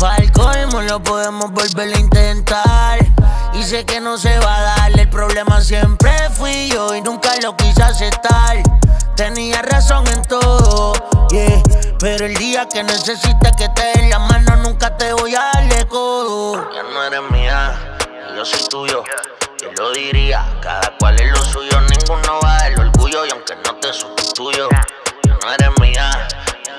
Para 0.00 0.32
colmo 0.32 0.82
lo 0.82 1.00
podemos 1.00 1.52
volver 1.52 1.94
a 1.94 1.98
intentar. 2.00 2.98
Y 3.54 3.62
sé 3.62 3.84
que 3.84 4.00
no 4.00 4.18
se 4.18 4.38
va 4.40 4.56
a 4.56 4.62
dar. 4.62 4.98
El 4.98 5.08
problema 5.08 5.60
siempre 5.60 6.12
fui 6.30 6.68
yo 6.70 6.94
y 6.96 7.00
nunca 7.00 7.30
lo 7.42 7.56
quise 7.56 7.82
aceptar. 7.82 8.62
Tenía 9.14 9.62
razón 9.62 10.06
en 10.08 10.22
todo, 10.22 10.92
yeah. 11.30 11.62
Pero 12.00 12.26
el 12.26 12.34
día 12.34 12.66
que 12.68 12.82
necesites 12.82 13.52
que 13.56 13.68
te 13.68 13.82
den 13.94 14.10
la 14.10 14.18
mano, 14.18 14.56
nunca 14.56 14.96
te 14.96 15.12
voy 15.12 15.34
a 15.34 15.50
darle 15.54 15.86
codo. 15.86 16.70
Ya 16.74 16.82
no 16.82 17.04
eres 17.04 17.30
mía, 17.30 17.96
yo 18.34 18.44
soy 18.44 18.68
tuyo. 18.68 19.04
Yo 19.62 19.70
lo 19.78 19.92
diría, 19.92 20.44
cada 20.60 20.96
cual 20.98 21.18
es 21.20 21.30
lo 21.30 21.44
suyo. 21.44 21.80
Ninguno 21.82 22.40
va 22.44 22.58
el 22.66 22.78
orgullo 22.78 23.24
y 23.26 23.30
aunque 23.30 23.54
no 23.64 23.76
te 23.76 23.92
sustituyo, 23.92 24.68
no 25.46 25.72
mía, 25.80 26.26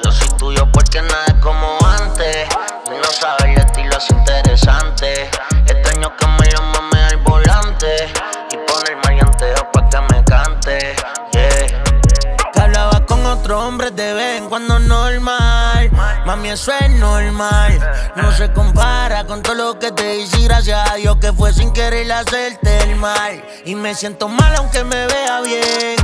yo 0.04 0.12
soy 0.12 0.28
tuyo 0.38 0.70
porque 0.74 1.02
nada 1.02 1.26
es 1.28 1.34
como 1.36 1.78
antes. 1.86 2.50
No 2.90 3.12
sabes 3.12 3.46
el 3.46 3.58
estilo 3.58 3.98
es 3.98 4.10
interesante. 4.10 5.30
Extraño 5.68 6.14
que 6.18 6.28
me 6.28 6.52
lo 6.52 6.62
mame 6.62 7.04
al 7.06 7.18
volante 7.18 8.12
y 8.52 8.58
pone 8.70 8.90
el 8.90 8.98
marianteo 8.98 9.72
pa' 9.72 9.90
que 9.90 10.02
me 10.14 10.24
cante. 10.26 10.96
Yeah. 11.32 12.52
Que 12.52 12.60
hablaba 12.60 13.06
con 13.06 13.26
otro 13.26 13.66
hombre 13.66 13.90
de 13.92 14.14
vez 14.14 14.42
en 14.42 14.50
cuando 14.50 14.80
normal. 14.80 15.90
Mami, 16.26 16.50
eso 16.50 16.74
es 16.82 16.90
normal. 16.90 17.80
No 18.18 18.34
se 18.34 18.52
compara 18.52 19.24
con 19.24 19.42
todo 19.42 19.56
lo 19.56 19.80
que 19.80 19.94
te 19.94 20.18
hice. 20.18 20.42
Gracias 20.42 20.92
a 20.92 20.96
Dios 20.96 21.16
que 21.22 21.32
fue 21.32 21.54
sin 21.54 21.72
querer 21.72 22.12
hacerte 22.12 22.80
el 22.80 22.98
mal. 22.98 23.42
Y 23.64 23.76
me 23.76 23.96
siento 23.96 24.28
mal 24.28 24.54
aunque 24.58 24.84
me 24.84 25.08
vea 25.08 25.40
bien. 25.40 25.96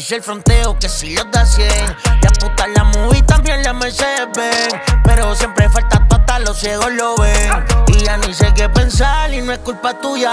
Si 0.00 0.14
el 0.14 0.22
fronteo 0.22 0.78
que 0.78 0.88
si 0.88 1.14
los 1.14 1.30
da 1.30 1.44
100. 1.44 1.68
Ya 2.22 2.30
puta 2.40 2.66
la 2.66 2.82
movie 2.82 3.22
también 3.24 3.62
la 3.62 3.74
Mercedes 3.74 4.26
ven. 4.34 4.80
Pero 5.04 5.34
siempre 5.34 5.68
falta 5.68 6.06
hasta 6.10 6.38
los 6.38 6.58
ciegos 6.58 6.90
lo 6.92 7.14
ven. 7.16 7.50
Y 7.88 7.98
ya 8.02 8.16
ni 8.16 8.32
sé 8.32 8.54
qué 8.54 8.70
pensar 8.70 9.34
y 9.34 9.42
no 9.42 9.52
es 9.52 9.58
culpa 9.58 9.92
tuya. 10.00 10.32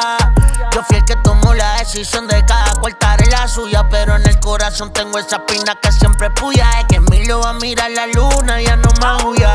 Yo 0.72 0.82
fui 0.84 0.96
el 0.96 1.04
que 1.04 1.18
tomó 1.18 1.54
la 1.54 1.80
decisión 1.80 2.26
de 2.30 2.42
cada 2.46 2.74
cual 2.80 2.96
en 3.20 3.30
la 3.32 3.50
suya. 3.50 3.86
Pero 3.90 4.16
en 4.16 4.26
el 4.30 4.40
corazón 4.40 4.94
tengo 4.94 5.20
esa 5.20 5.44
espina 5.46 5.76
que 5.82 5.92
siempre 5.92 6.30
puya. 6.32 6.80
Es 6.80 6.86
que 6.86 6.96
en 6.96 7.04
mí 7.12 7.26
lo 7.26 7.42
va 7.42 7.50
a 7.50 7.54
mirar 7.56 7.92
la 7.92 8.08
luna, 8.08 8.62
ya 8.62 8.78
no 8.78 8.90
me 9.02 9.26
huya. 9.26 9.52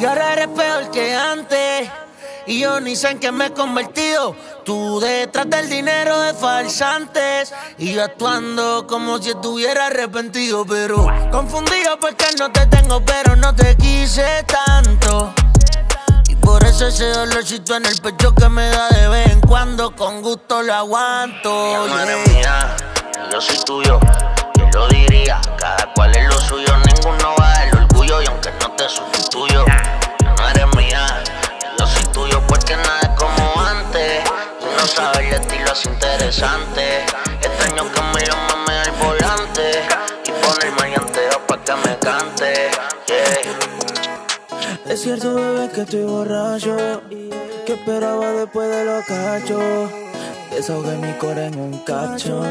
Y 0.00 0.06
ahora 0.06 0.32
eres 0.32 0.48
peor 0.48 0.90
que 0.90 1.14
antes. 1.14 1.90
Y 2.46 2.60
yo 2.60 2.80
ni 2.80 2.94
sé 2.94 3.10
en 3.10 3.18
qué 3.18 3.32
me 3.32 3.46
he 3.46 3.52
convertido. 3.52 4.36
Tú 4.64 5.00
detrás 5.00 5.50
del 5.50 5.68
dinero 5.68 6.20
de 6.20 6.32
falsantes. 6.32 7.52
Y 7.78 7.94
yo 7.94 8.04
actuando 8.04 8.86
como 8.86 9.18
si 9.18 9.30
estuviera 9.30 9.86
arrepentido. 9.86 10.64
Pero 10.64 11.06
confundido 11.32 11.98
porque 12.00 12.26
no 12.38 12.52
te 12.52 12.66
tengo, 12.66 13.04
pero 13.04 13.34
no 13.34 13.54
te 13.54 13.76
quise 13.76 14.44
tanto. 14.44 15.34
Y 16.28 16.36
por 16.36 16.64
eso 16.64 16.86
ese 16.86 17.06
dolorcito 17.06 17.74
en 17.74 17.86
el 17.86 18.00
pecho 18.00 18.32
que 18.34 18.48
me 18.48 18.68
da 18.68 18.88
de 18.90 19.08
vez 19.08 19.32
en 19.32 19.40
cuando, 19.40 19.94
con 19.94 20.22
gusto 20.22 20.62
lo 20.62 20.74
aguanto. 20.74 21.86
Eres 21.98 22.28
mía, 22.28 22.76
yo 23.32 23.40
soy 23.40 23.58
tuyo. 23.64 23.98
Yo 24.56 24.78
lo 24.78 24.88
diría, 24.88 25.40
cada 25.58 25.92
cual 25.94 26.14
es 26.16 26.28
lo 26.28 26.40
suyo. 26.40 26.65
Estoy 45.86 46.04
borracho. 46.04 46.76
Que 47.64 47.72
esperaba 47.72 48.32
después 48.32 48.68
de 48.68 48.84
los 48.84 49.04
cachos. 49.04 49.90
Desahogué 50.50 50.96
mi 50.98 51.12
cora 51.14 51.46
en 51.46 51.58
un 51.58 51.78
cacho. 51.84 52.42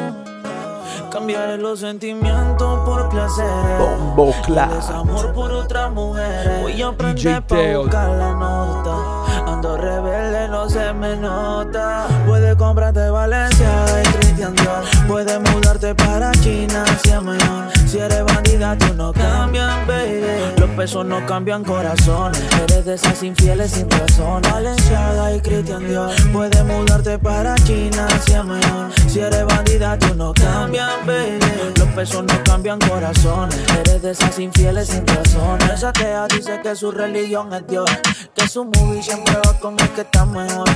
Cambiaré 1.12 1.58
los 1.58 1.80
sentimientos 1.80 2.80
por 2.86 3.10
placer. 3.10 3.46
Bombo. 3.78 4.34
Desamor 4.48 5.34
por 5.34 5.52
otras 5.52 5.92
mujeres. 5.92 6.62
Voy 6.62 6.82
a 6.82 6.88
aprender 6.88 7.42
pa' 7.42 7.56
Teo. 7.56 7.82
buscar 7.84 8.10
la 8.10 8.34
nota. 8.34 9.52
Ando 9.52 9.78
rebelde, 9.78 10.48
no 10.48 10.70
se 10.70 10.94
me 10.94 11.16
nota. 11.18 12.08
Puedes 12.26 12.56
comprarte 12.56 13.10
Valenciaga 13.10 14.02
y 14.02 14.06
Christian 14.14 14.56
Dior. 14.56 14.84
Puedes 15.08 15.40
mudarte 15.40 15.94
para 15.94 16.32
China 16.32 16.84
si 17.04 17.12
es 17.12 17.22
mejor. 17.22 17.66
Si 17.88 18.00
eres 18.00 18.26
bandida, 18.26 18.76
tú 18.78 18.94
no 18.96 19.14
cambian, 19.14 19.86
baby. 19.86 20.22
Los 20.58 20.70
pesos 20.72 21.06
no 21.06 21.26
cambian 21.26 21.64
corazones. 21.64 22.42
Eres 22.64 22.86
de 22.86 22.96
esas 22.96 23.22
infieles 23.22 23.72
sin 23.72 23.90
razón. 23.90 24.42
Valenciaga 24.42 25.36
y 25.36 25.40
Christian 25.42 25.88
Dior. 25.88 26.12
Puedes 26.34 26.64
mudarte 26.66 27.20
para 27.20 27.56
China 27.56 28.08
si 28.26 28.34
es 28.34 28.44
mejor. 28.44 28.92
Si 29.08 29.20
eres 29.20 29.46
bandida, 29.46 29.98
tú 30.00 30.16
no 30.16 30.34
cambian, 30.34 31.06
baby. 31.06 31.40
Los 31.78 31.88
pesos 31.90 32.24
no 32.24 32.44
cambian 32.44 32.80
corazones. 32.80 33.58
Eres 33.80 34.02
de 34.02 34.12
esas 34.12 34.40
infieles 34.40 34.88
sin 34.88 35.06
razón. 35.06 35.62
Esa 35.74 35.94
tea 35.94 36.28
dice 36.28 36.60
que 36.64 36.76
su 36.76 36.92
religión 36.92 37.54
es 37.54 37.68
Dios. 37.68 37.90
Que 38.34 38.48
su 38.48 38.66
movie 38.66 39.04
siempre 39.04 39.36
va 39.36 39.60
con 39.60 39.80
el 39.80 39.90
que 39.90 40.02
está 40.02 40.26
mejor. 40.26 40.68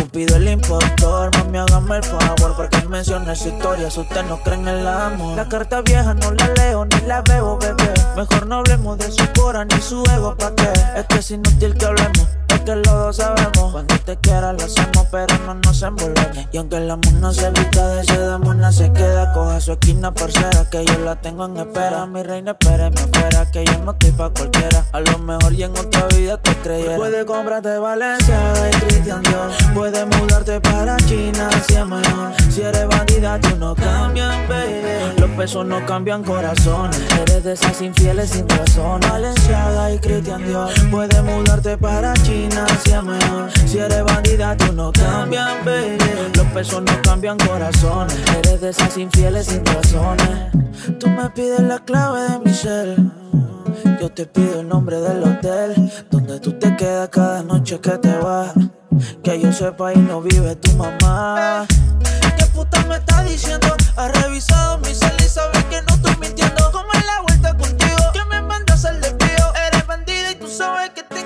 Cupido 0.00 0.36
el 0.36 0.48
impostor, 0.48 1.30
mami 1.36 1.58
hágame 1.58 1.96
el 1.98 2.04
favor 2.04 2.54
Porque 2.56 2.88
menciona 2.88 3.34
su 3.34 3.48
historia, 3.48 3.69
si 3.78 4.00
usted 4.00 4.24
no 4.24 4.38
cree 4.42 4.58
en 4.58 4.68
el 4.68 4.86
amor. 4.86 5.36
La 5.36 5.48
carta 5.48 5.80
vieja 5.80 6.14
no 6.14 6.32
la 6.32 6.48
leo 6.48 6.84
ni 6.84 7.00
la 7.06 7.22
veo, 7.22 7.56
bebé. 7.56 7.92
Mejor 8.16 8.46
no 8.46 8.56
hablemos 8.56 8.98
de 8.98 9.10
su 9.10 9.24
cora 9.32 9.64
ni 9.64 9.80
su 9.80 10.02
ego, 10.14 10.34
¿pa' 10.36 10.52
qué? 10.56 10.70
Es 10.96 11.06
que 11.06 11.18
es 11.18 11.30
inútil 11.30 11.74
que 11.74 11.86
hablemos, 11.86 12.26
que 12.64 12.74
los 12.76 12.84
dos 12.84 13.16
sabemos. 13.16 13.72
Cuando 13.72 13.98
te 13.98 14.16
quiera 14.16 14.52
lo 14.52 14.64
hacemos, 14.64 15.06
pero 15.10 15.38
no 15.46 15.54
nos 15.54 15.82
envolvemos. 15.82 16.36
Y 16.52 16.56
aunque 16.56 16.76
el 16.76 16.90
amor 16.90 17.12
no 17.14 17.32
se 17.32 17.50
vista 17.50 17.88
de 17.88 18.02
ese 18.02 18.18
demona 18.18 18.72
se 18.72 18.92
queda 18.92 19.32
Coja 19.32 19.60
su 19.60 19.72
esquina 19.72 20.12
parcera, 20.12 20.68
que 20.70 20.84
yo 20.84 20.98
la 21.04 21.16
tengo 21.16 21.44
en 21.46 21.56
espera. 21.56 22.06
Mi 22.06 22.22
reina, 22.22 22.52
espéreme 22.52 23.00
afuera, 23.00 23.50
que 23.50 23.64
yo 23.64 23.78
no 23.84 23.92
estoy 23.92 24.10
pa' 24.12 24.30
cualquiera. 24.30 24.84
A 24.92 25.00
lo 25.00 25.18
mejor 25.18 25.52
y 25.52 25.62
en 25.62 25.70
otra 25.70 26.06
vida 26.16 26.36
te 26.38 26.54
creyera. 26.56 26.96
Puedes 26.96 27.24
comprarte 27.24 27.78
Valenciaga 27.78 28.68
y 28.68 28.80
Christian 28.80 29.22
Dior. 29.22 29.50
Puedes 29.74 30.06
mudarte 30.06 30.60
para 30.60 30.96
China 30.98 31.48
si 31.66 31.74
es 31.74 31.86
mejor. 31.86 32.32
Si 32.50 32.62
eres 32.62 32.88
bandida 32.88 33.38
tú 33.40 33.56
no 33.56 33.74
cambian, 33.74 34.48
baby. 34.48 35.18
Los 35.18 35.30
pesos 35.30 35.66
no 35.66 35.84
cambian 35.86 36.24
corazones. 36.24 37.00
Eres 37.22 37.44
de 37.44 37.52
esas 37.52 37.80
infieles 37.80 38.30
sin 38.30 38.48
razón. 38.48 39.00
Valenciaga 39.00 39.92
y 39.92 39.98
Christian 39.98 40.44
Dior. 40.44 40.70
Puedes 40.90 41.22
mudarte 41.22 41.78
para 41.78 42.14
China 42.14 42.49
si 43.66 43.78
eres 43.78 44.04
bandida 44.04 44.56
tú 44.56 44.72
no 44.72 44.92
cambian, 44.92 45.64
baby 45.64 45.98
Los 46.34 46.46
pesos 46.48 46.82
no 46.82 46.92
cambian 47.02 47.38
corazones 47.38 48.16
Eres 48.38 48.60
de 48.60 48.70
esas 48.70 48.96
infieles 48.96 49.46
sin 49.46 49.64
razones 49.64 50.28
Tú 50.98 51.08
me 51.08 51.30
pides 51.30 51.60
la 51.60 51.78
clave 51.78 52.22
de 52.22 52.38
mi 52.40 52.52
cel 52.52 53.10
yo 54.00 54.10
te 54.10 54.26
pido 54.26 54.60
el 54.60 54.68
nombre 54.68 55.00
del 55.00 55.22
hotel 55.22 55.92
donde 56.10 56.40
tú 56.40 56.58
te 56.58 56.74
quedas 56.76 57.08
cada 57.08 57.42
noche 57.42 57.80
que 57.80 57.90
te 57.98 58.16
vas. 58.16 58.52
Que 59.22 59.40
yo 59.40 59.52
sepa 59.52 59.92
y 59.92 59.98
no 59.98 60.20
vive 60.22 60.56
tu 60.56 60.72
mamá. 60.72 61.66
¿Qué 62.36 62.46
puta 62.46 62.82
me 62.86 62.96
está 62.96 63.22
diciendo? 63.22 63.68
Ha 63.96 64.08
revisado 64.08 64.78
mi 64.78 64.94
cel 64.94 65.14
y 65.18 65.28
sabe 65.28 65.64
que 65.70 65.82
no 65.82 65.94
estoy 65.94 66.16
mintiendo. 66.16 66.70
¿Cómo 66.72 66.88
es 66.94 67.06
la 67.06 67.20
vuelta 67.22 67.56
contigo? 67.56 68.12
Que 68.12 68.24
me 68.24 68.42
mandas 68.42 68.84
al 68.84 69.00
desvío. 69.00 69.52
Eres 69.68 69.86
bandida 69.86 70.32
y 70.32 70.34
tú 70.36 70.48
sabes 70.48 70.90
que 70.90 71.02
te 71.02 71.19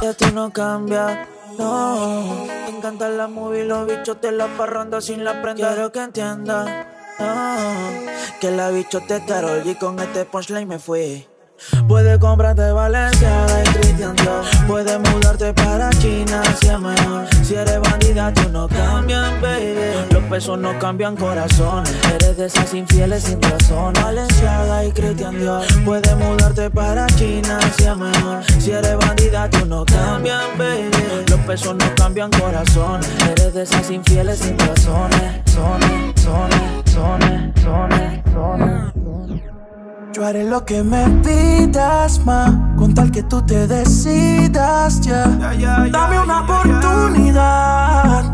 prohibido. 0.00 0.02
Y 0.02 0.06
a 0.06 0.14
ti 0.14 0.34
no 0.34 0.52
cambia. 0.52 1.28
No, 1.58 2.46
te 2.66 2.70
encanta 2.70 3.08
la 3.08 3.28
movie, 3.28 3.64
los 3.64 3.86
bichos 3.86 4.20
te 4.20 4.32
la 4.32 4.46
parranda 4.56 5.00
sin 5.00 5.24
la 5.24 5.42
prenda. 5.42 5.74
Quiero 5.74 5.92
que 5.92 6.02
entiendas, 6.02 6.86
no, 7.18 7.56
que 8.40 8.50
la 8.50 8.70
bicho 8.70 9.00
te 9.06 9.24
Karol 9.24 9.62
y 9.66 9.74
con 9.74 9.98
este 9.98 10.24
punchline 10.24 10.68
me 10.68 10.78
fui. 10.78 11.29
Puedes 11.86 12.18
comprarte 12.18 12.70
Valenciaga 12.72 13.62
y 13.62 13.68
Christian 13.72 14.16
Dior. 14.16 14.44
Puedes 14.66 14.98
mudarte 14.98 15.52
para 15.52 15.90
China 15.90 16.42
si 16.60 16.68
es 16.68 16.80
mejor. 16.80 17.26
Si 17.42 17.54
eres 17.54 17.80
bandida 17.80 18.32
tú 18.32 18.48
no 18.50 18.68
cambian, 18.68 19.40
baby. 19.40 19.74
Los 20.10 20.22
pesos 20.24 20.58
no 20.58 20.78
cambian 20.78 21.16
corazones 21.16 21.92
Eres 22.14 22.36
de 22.36 22.46
esas 22.46 22.72
infieles 22.74 23.24
sin 23.24 23.42
razón. 23.42 23.92
Valenciaga 23.94 24.84
y 24.84 24.92
Christian 24.92 25.38
Dior. 25.38 25.66
Puedes 25.84 26.16
mudarte 26.16 26.70
para 26.70 27.06
China 27.08 27.58
si 27.76 27.84
es 27.84 27.96
mejor. 27.96 28.44
Si 28.58 28.70
eres 28.70 28.96
bandida 28.96 29.50
tú 29.50 29.66
no 29.66 29.84
cambian, 29.84 30.42
baby. 30.56 30.90
Los 31.28 31.40
pesos 31.40 31.74
no 31.76 31.94
cambian 31.94 32.30
corazones 32.30 33.08
Eres 33.30 33.54
de 33.54 33.62
esas 33.62 33.90
infieles 33.90 34.38
sin 34.38 34.58
razones. 34.58 35.42
Sones, 35.46 36.20
sones, 36.22 36.92
sones, 36.92 37.62
sones, 37.62 38.22
sones 38.32 38.90
Yo 40.12 40.26
haré 40.26 40.42
lo 40.42 40.64
que 40.64 40.82
me 40.82 41.06
pidas, 41.22 42.24
más 42.26 42.52
con 42.76 42.92
tal 42.94 43.12
que 43.12 43.22
tú 43.22 43.42
te 43.42 43.68
decidas 43.68 45.00
ya. 45.02 45.24
Dame 45.92 46.18
una 46.18 46.40
oportunidad, 46.40 48.24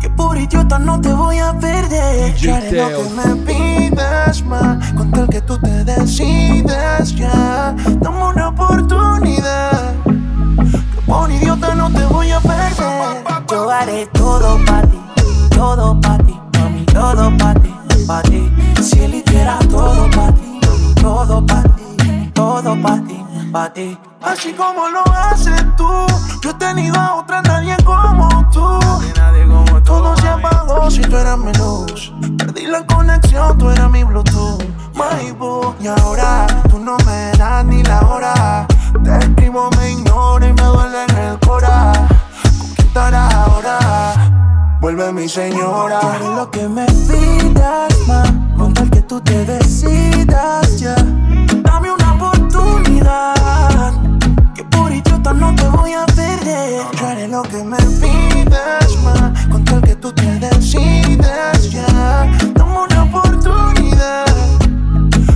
que 0.00 0.10
por 0.10 0.36
idiota 0.36 0.78
no 0.78 1.00
te 1.00 1.14
voy 1.14 1.38
a 1.38 1.58
perder. 1.58 2.34
Yo 2.34 2.54
haré 2.54 2.72
lo 2.72 2.88
que 2.88 3.08
me 3.16 3.36
pidas, 3.36 4.44
más 4.44 4.92
con 4.92 5.10
tal 5.12 5.26
que 5.28 5.40
tú 5.40 5.58
te 5.58 5.84
decidas 5.84 7.14
ya. 7.14 7.74
Dame 8.00 8.22
una 8.22 8.48
oportunidad, 8.48 9.94
que 10.04 11.00
por 11.06 11.30
idiota 11.30 11.74
no 11.74 11.90
te 11.90 12.04
voy 12.04 12.32
a 12.32 12.40
perder. 12.40 12.74
Yo 13.48 13.70
haré 13.70 14.06
todo 14.12 14.58
para 14.66 14.86
ti, 14.88 15.00
todo 15.56 15.98
para 16.02 16.22
ti, 16.22 16.38
mami, 16.58 16.84
todo 16.84 17.34
para 17.38 17.60
ti, 17.60 17.74
para 18.06 18.22
ti. 18.28 18.52
Si 18.82 19.00
él 19.00 19.14
hiciera 19.14 19.58
todo 19.70 20.10
para 20.10 20.34
ti 20.34 20.43
todo 21.04 21.44
para 21.44 21.62
ti, 21.62 22.30
todo 22.32 22.74
para 22.80 23.04
ti, 23.04 23.24
para 23.52 23.72
ti. 23.74 23.98
Así 24.22 24.54
como 24.54 24.88
lo 24.88 25.02
haces 25.12 25.62
tú, 25.76 25.90
yo 26.40 26.50
he 26.50 26.54
tenido 26.54 26.98
a 26.98 27.16
otra 27.16 27.42
nadie 27.42 27.76
como 27.84 28.26
tú. 28.50 28.66
Todo 29.84 30.16
se 30.16 30.28
apagó 30.28 30.90
si 30.90 31.02
tú 31.02 31.16
eras 31.18 31.36
mi 31.36 31.52
luz. 31.52 32.10
Perdí 32.38 32.66
la 32.66 32.86
conexión, 32.86 33.58
tú 33.58 33.68
eras 33.68 33.90
mi 33.90 34.02
Bluetooth. 34.02 34.64
My 34.94 35.30
boo, 35.32 35.74
y 35.78 35.88
ahora 35.88 36.46
tú 36.70 36.78
no 36.78 36.96
me 37.04 37.32
das 37.36 37.64
ni 37.66 37.82
la 37.82 38.00
hora. 38.00 38.66
Te 39.04 39.18
escribo, 39.18 39.68
me 39.76 39.90
ignora 39.90 40.48
y 40.48 40.52
me 40.54 40.62
duele 40.62 41.04
en 41.04 41.16
el 41.18 41.38
cora. 41.40 41.92
¿Con 42.94 43.14
ahora? 43.14 44.78
Vuelve 44.80 45.12
mi 45.12 45.28
señora. 45.28 46.00
lo 46.34 46.50
que 46.50 46.66
me 46.66 46.86
pidas, 46.86 47.92
más 48.08 48.43
tú 49.06 49.20
te 49.20 49.44
decidas 49.44 50.78
ya. 50.78 50.94
Dame 51.62 51.92
una 51.92 52.14
oportunidad, 52.14 53.92
que 54.54 54.64
por 54.64 54.92
idiota 54.92 55.32
no 55.32 55.54
te 55.54 55.66
voy 55.68 55.92
a 55.92 56.06
perder. 56.06 56.82
Yo 56.98 57.06
haré 57.06 57.28
lo 57.28 57.42
que 57.42 57.62
me 57.64 57.76
pidas, 57.76 58.96
más 59.02 59.46
con 59.48 59.64
tal 59.64 59.82
que 59.82 59.94
tú 59.96 60.12
te 60.12 60.38
decidas 60.38 61.70
ya. 61.70 61.86
Dame 62.54 62.78
una 62.78 63.02
oportunidad, 63.04 64.26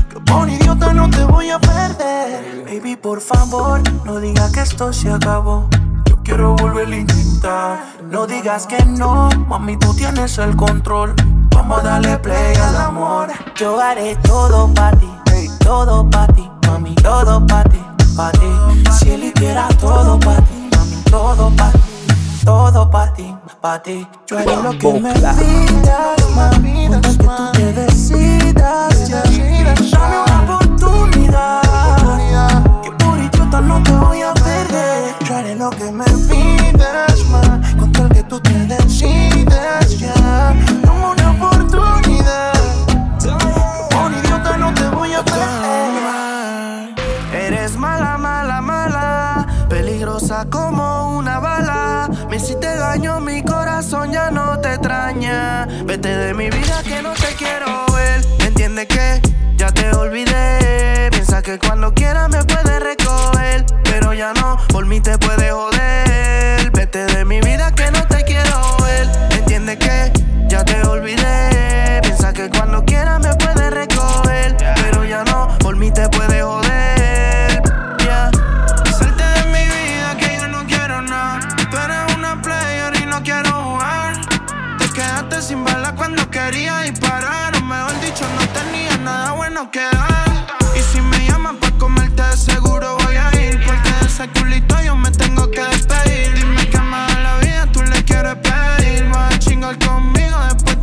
que 0.08 0.20
por 0.20 0.48
idiota 0.48 0.94
no 0.94 1.10
te 1.10 1.24
voy 1.24 1.50
a 1.50 1.58
perder. 1.58 2.64
Baby, 2.64 2.96
por 2.96 3.20
favor, 3.20 3.82
no 4.04 4.18
digas 4.20 4.52
que 4.52 4.60
esto 4.60 4.92
se 4.92 5.10
acabó. 5.10 5.68
Yo 6.06 6.16
quiero 6.22 6.54
volver 6.56 6.88
a 6.88 6.96
intentar. 6.96 7.78
No 8.10 8.26
digas 8.26 8.66
que 8.66 8.82
no, 8.84 9.28
mami, 9.48 9.76
tú 9.76 9.94
tienes 9.94 10.38
el 10.38 10.56
control. 10.56 11.14
Vamos 11.58 11.80
a 11.80 11.82
darle 11.82 12.16
play 12.18 12.54
al 12.56 12.76
amor. 12.76 13.28
Yo 13.56 13.80
haré 13.80 14.14
todo 14.22 14.72
para 14.74 14.96
ti, 14.96 15.10
todo 15.58 16.08
para 16.08 16.32
ti, 16.32 16.48
mami, 16.66 16.94
todo 16.94 17.44
para 17.46 17.68
ti, 17.68 17.82
para 18.16 18.30
ti. 18.30 18.46
Si 18.92 19.10
él 19.10 19.24
hiciera 19.24 19.66
todo 19.80 20.20
para 20.20 20.40
ti, 20.42 20.70
mami, 20.76 20.96
todo 21.10 21.50
para 21.56 21.72
ti, 21.72 21.78
todo 22.44 22.88
para 22.88 23.12
ti, 23.12 23.34
para 23.60 23.82
ti. 23.82 24.06
Yo 24.28 24.38
haré 24.38 24.56
lo 24.56 24.70
que 24.78 24.92
me 25.00 25.12
pidas, 25.12 26.30
mami, 26.36 26.88
que 27.02 27.08
tú 27.16 27.28
te 27.52 27.72
decidas. 27.72 29.10
Dame 29.10 30.16
una 30.26 30.42
oportunidad, 30.44 31.62
que 61.48 61.58
cuando 61.66 61.94
quieras 61.94 62.28
me 62.28 62.44
puedes 62.44 62.82
recoger, 62.82 63.64
pero 63.84 64.12
ya 64.12 64.34
no, 64.34 64.58
por 64.68 64.84
mí 64.84 65.00
te 65.00 65.16
puedes 65.16 65.50
joder. 65.50 66.70
Vete 66.72 67.06
de 67.06 67.24
mi 67.24 67.40
vida 67.40 67.72
que 67.72 67.90
no 67.90 68.06
te 68.06 68.22
quiero 68.24 68.76
ver. 68.82 69.08
Entiende 69.30 69.78
que 69.78 70.12
ya 70.48 70.62
te 70.62 70.82
olvidé. 70.86 72.02
Piensa 72.02 72.34
que 72.34 72.50
cuando 72.50 72.84
quieras 72.84 73.20
me 73.20 73.34
puedes 73.36 73.70
recoger, 73.70 74.58
pero 74.74 75.06
ya 75.06 75.24
no, 75.24 75.48
por 75.60 75.74
mí 75.74 75.90
te 75.90 76.06
puedes 76.10 76.42
joder. 76.44 77.62
Yeah. 78.00 78.30
De 78.30 79.44
mi 79.46 79.64
vida 79.64 80.18
que 80.18 80.36
yo 80.38 80.48
no 80.48 80.66
quiero 80.66 81.00
nada. 81.00 81.40
Tú 81.70 81.76
eres 81.78 82.14
una 82.14 82.42
player 82.42 82.94
y 83.02 83.06
no 83.06 83.22
quiero 83.22 83.50
jugar. 83.52 84.16
Te 84.76 84.86
quedaste 84.90 85.40
sin 85.40 85.64
bala 85.64 85.94
cuando 85.94 86.28
quería 86.30 86.80
disparar. 86.80 87.56
O 87.56 87.62
mejor 87.62 87.98
dicho, 88.02 88.26
no 88.38 88.46
tenía 88.48 88.98
nada 88.98 89.32
bueno 89.32 89.70
que 89.70 89.80
dar. 89.80 90.57
Y 90.78 90.82
si 90.82 91.00
me 91.00 91.26
llaman 91.26 91.56
pa' 91.58 91.72
comerte, 91.72 92.22
de 92.22 92.36
seguro 92.36 92.96
voy 93.04 93.16
a 93.16 93.30
ir. 93.42 93.60
Porque 93.66 93.90
de 94.00 94.06
ese 94.06 94.28
culito 94.28 94.76
yo 94.84 94.94
me 94.94 95.10
tengo 95.10 95.50
que 95.50 95.60
despedir. 95.60 96.34
Dime 96.34 96.68
que 96.68 96.78
más 96.78 97.12
la 97.20 97.38
vida 97.38 97.66
tú 97.72 97.82
le 97.82 98.04
quieres 98.04 98.36
pedir. 98.36 99.08
Vas 99.10 99.34
a 99.34 99.86
conmigo, 99.86 100.38
después 100.44 100.77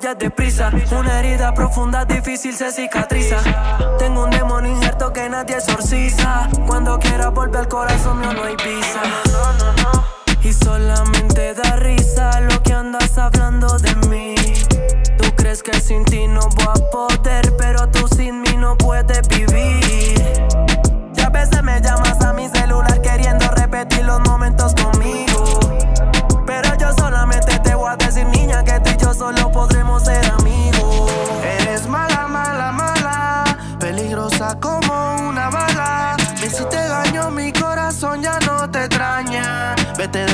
vayas 0.00 0.18
deprisa. 0.18 0.70
Una 0.98 1.20
herida 1.20 1.52
profunda, 1.52 2.04
difícil 2.04 2.54
se 2.54 2.70
cicatriza. 2.72 3.36
Tengo 3.98 4.24
un 4.24 4.30
demonio 4.30 4.72
injerto 4.72 5.12
que 5.12 5.28
nadie 5.28 5.56
exorciza. 5.56 6.48
Cuando 6.66 6.98
quiera 6.98 7.28
volver 7.28 7.60
al 7.60 7.68
corazón 7.68 8.20
mío 8.20 8.32
no 8.32 8.44
hay 8.44 8.56
visa. 8.56 9.02
Y 10.42 10.52
solamente 10.52 11.54
da 11.54 11.76
risa 11.76 12.40
lo 12.40 12.62
que 12.62 12.72
andas 12.72 13.18
hablando 13.18 13.78
de 13.78 13.94
mí. 14.08 14.34
Tú 15.18 15.34
crees 15.36 15.62
que 15.62 15.78
sin 15.80 16.04
ti 16.04 16.26
no 16.26 16.48
voy 16.56 16.66
a 16.68 16.90
poder, 16.90 17.54
pero 17.58 17.86
tú 17.88 18.08
sin 18.08 18.40
mí 18.40 18.56
no 18.56 18.76
puedes 18.76 19.28
vivir. 19.28 20.14
Y 21.14 21.20
a 21.20 21.28
veces 21.28 21.62
me 21.62 21.80
llamas 21.80 22.20
a 22.22 22.32
mi 22.32 22.48
celular 22.48 23.02
queriendo 23.02 23.50
repetir 23.50 24.04
los 24.04 24.20
momentos 24.20 24.74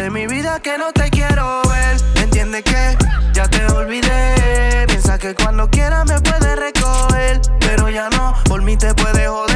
de 0.06 0.10
mi 0.10 0.26
vida 0.28 0.60
que 0.60 0.78
no 0.78 0.92
te 0.92 1.10
quiero 1.10 1.62
ver. 1.62 1.96
Entiende 2.22 2.62
que 2.62 2.96
ya 3.32 3.48
te 3.48 3.66
olvidé. 3.72 4.86
Piensa 4.86 5.18
que 5.18 5.34
cuando 5.34 5.68
quieras 5.68 6.04
me 6.06 6.20
puedes 6.20 6.56
recoger, 6.56 7.40
pero 7.58 7.90
ya 7.90 8.08
no, 8.10 8.32
por 8.44 8.62
mí 8.62 8.76
te 8.76 8.94
puedes 8.94 9.28
joder. 9.28 9.55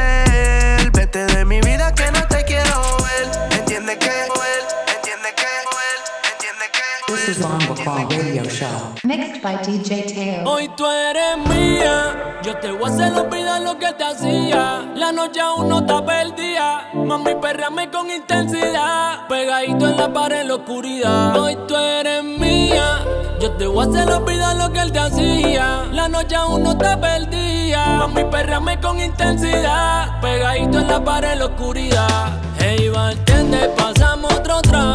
Radio 8.20 8.44
Show. 8.44 8.94
Mixed 9.02 9.40
by 9.40 9.56
DJ 9.64 10.02
Teo. 10.12 10.44
Hoy 10.44 10.68
tú 10.76 10.85
eres 10.85 11.38
mía, 11.48 12.38
yo 12.42 12.54
te 12.59 12.70
voy 12.70 12.90
a 12.90 12.92
hacer 12.92 13.14
olvidar 13.14 13.62
lo 13.62 13.78
que 13.78 13.90
te 13.94 14.04
hacía. 14.04 14.92
La 14.94 15.11
noche 15.11 15.40
aún 15.40 15.70
no 15.70 15.78
está 15.78 16.04
perdida, 16.04 16.90
mami 16.92 17.35
perreame 17.40 17.90
con 17.90 18.11
intensidad. 18.11 19.26
Pegadito 19.26 19.88
en 19.88 19.96
la 19.96 20.12
pared 20.12 20.42
en 20.42 20.48
la 20.48 20.54
oscuridad. 20.56 21.38
Hoy 21.38 21.56
tú 21.66 21.74
eres 21.76 22.22
mía, 22.22 23.06
yo 23.40 23.52
te 23.52 23.66
voy 23.66 23.87
a 23.87 23.88
hacer 23.88 24.12
olvidar 24.12 24.56
lo 24.56 24.70
que 24.70 24.80
él 24.80 24.92
te 24.92 24.98
hacía. 24.98 25.85
La 25.90 26.06
noche 26.09 26.37
aún 26.37 26.62
no 26.62 26.72
está 26.72 27.00
perdida, 27.00 27.87
mami 28.00 28.24
perreame 28.24 28.78
con 28.80 29.00
intensidad. 29.00 30.20
Pegadito 30.20 30.78
en 30.78 30.88
la 30.88 31.02
pared 31.02 31.33
en 31.33 31.38
la 31.38 31.46
oscuridad. 31.46 32.38
Hey 32.59 32.90
bartender, 32.90 33.74
pasamos 33.74 34.30
otro 34.35 34.61
trago, 34.61 34.89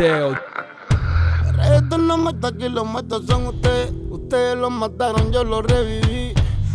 Esto 0.00 1.98
no 1.98 2.16
mata, 2.16 2.48
aquí 2.48 2.70
los 2.70 2.86
matos 2.86 3.26
son 3.26 3.48
ustedes. 3.48 3.92
Ustedes 4.08 4.56
los 4.56 4.70
mataron, 4.70 5.30
yo 5.30 5.44
los 5.44 5.62
reviví. 5.62 6.09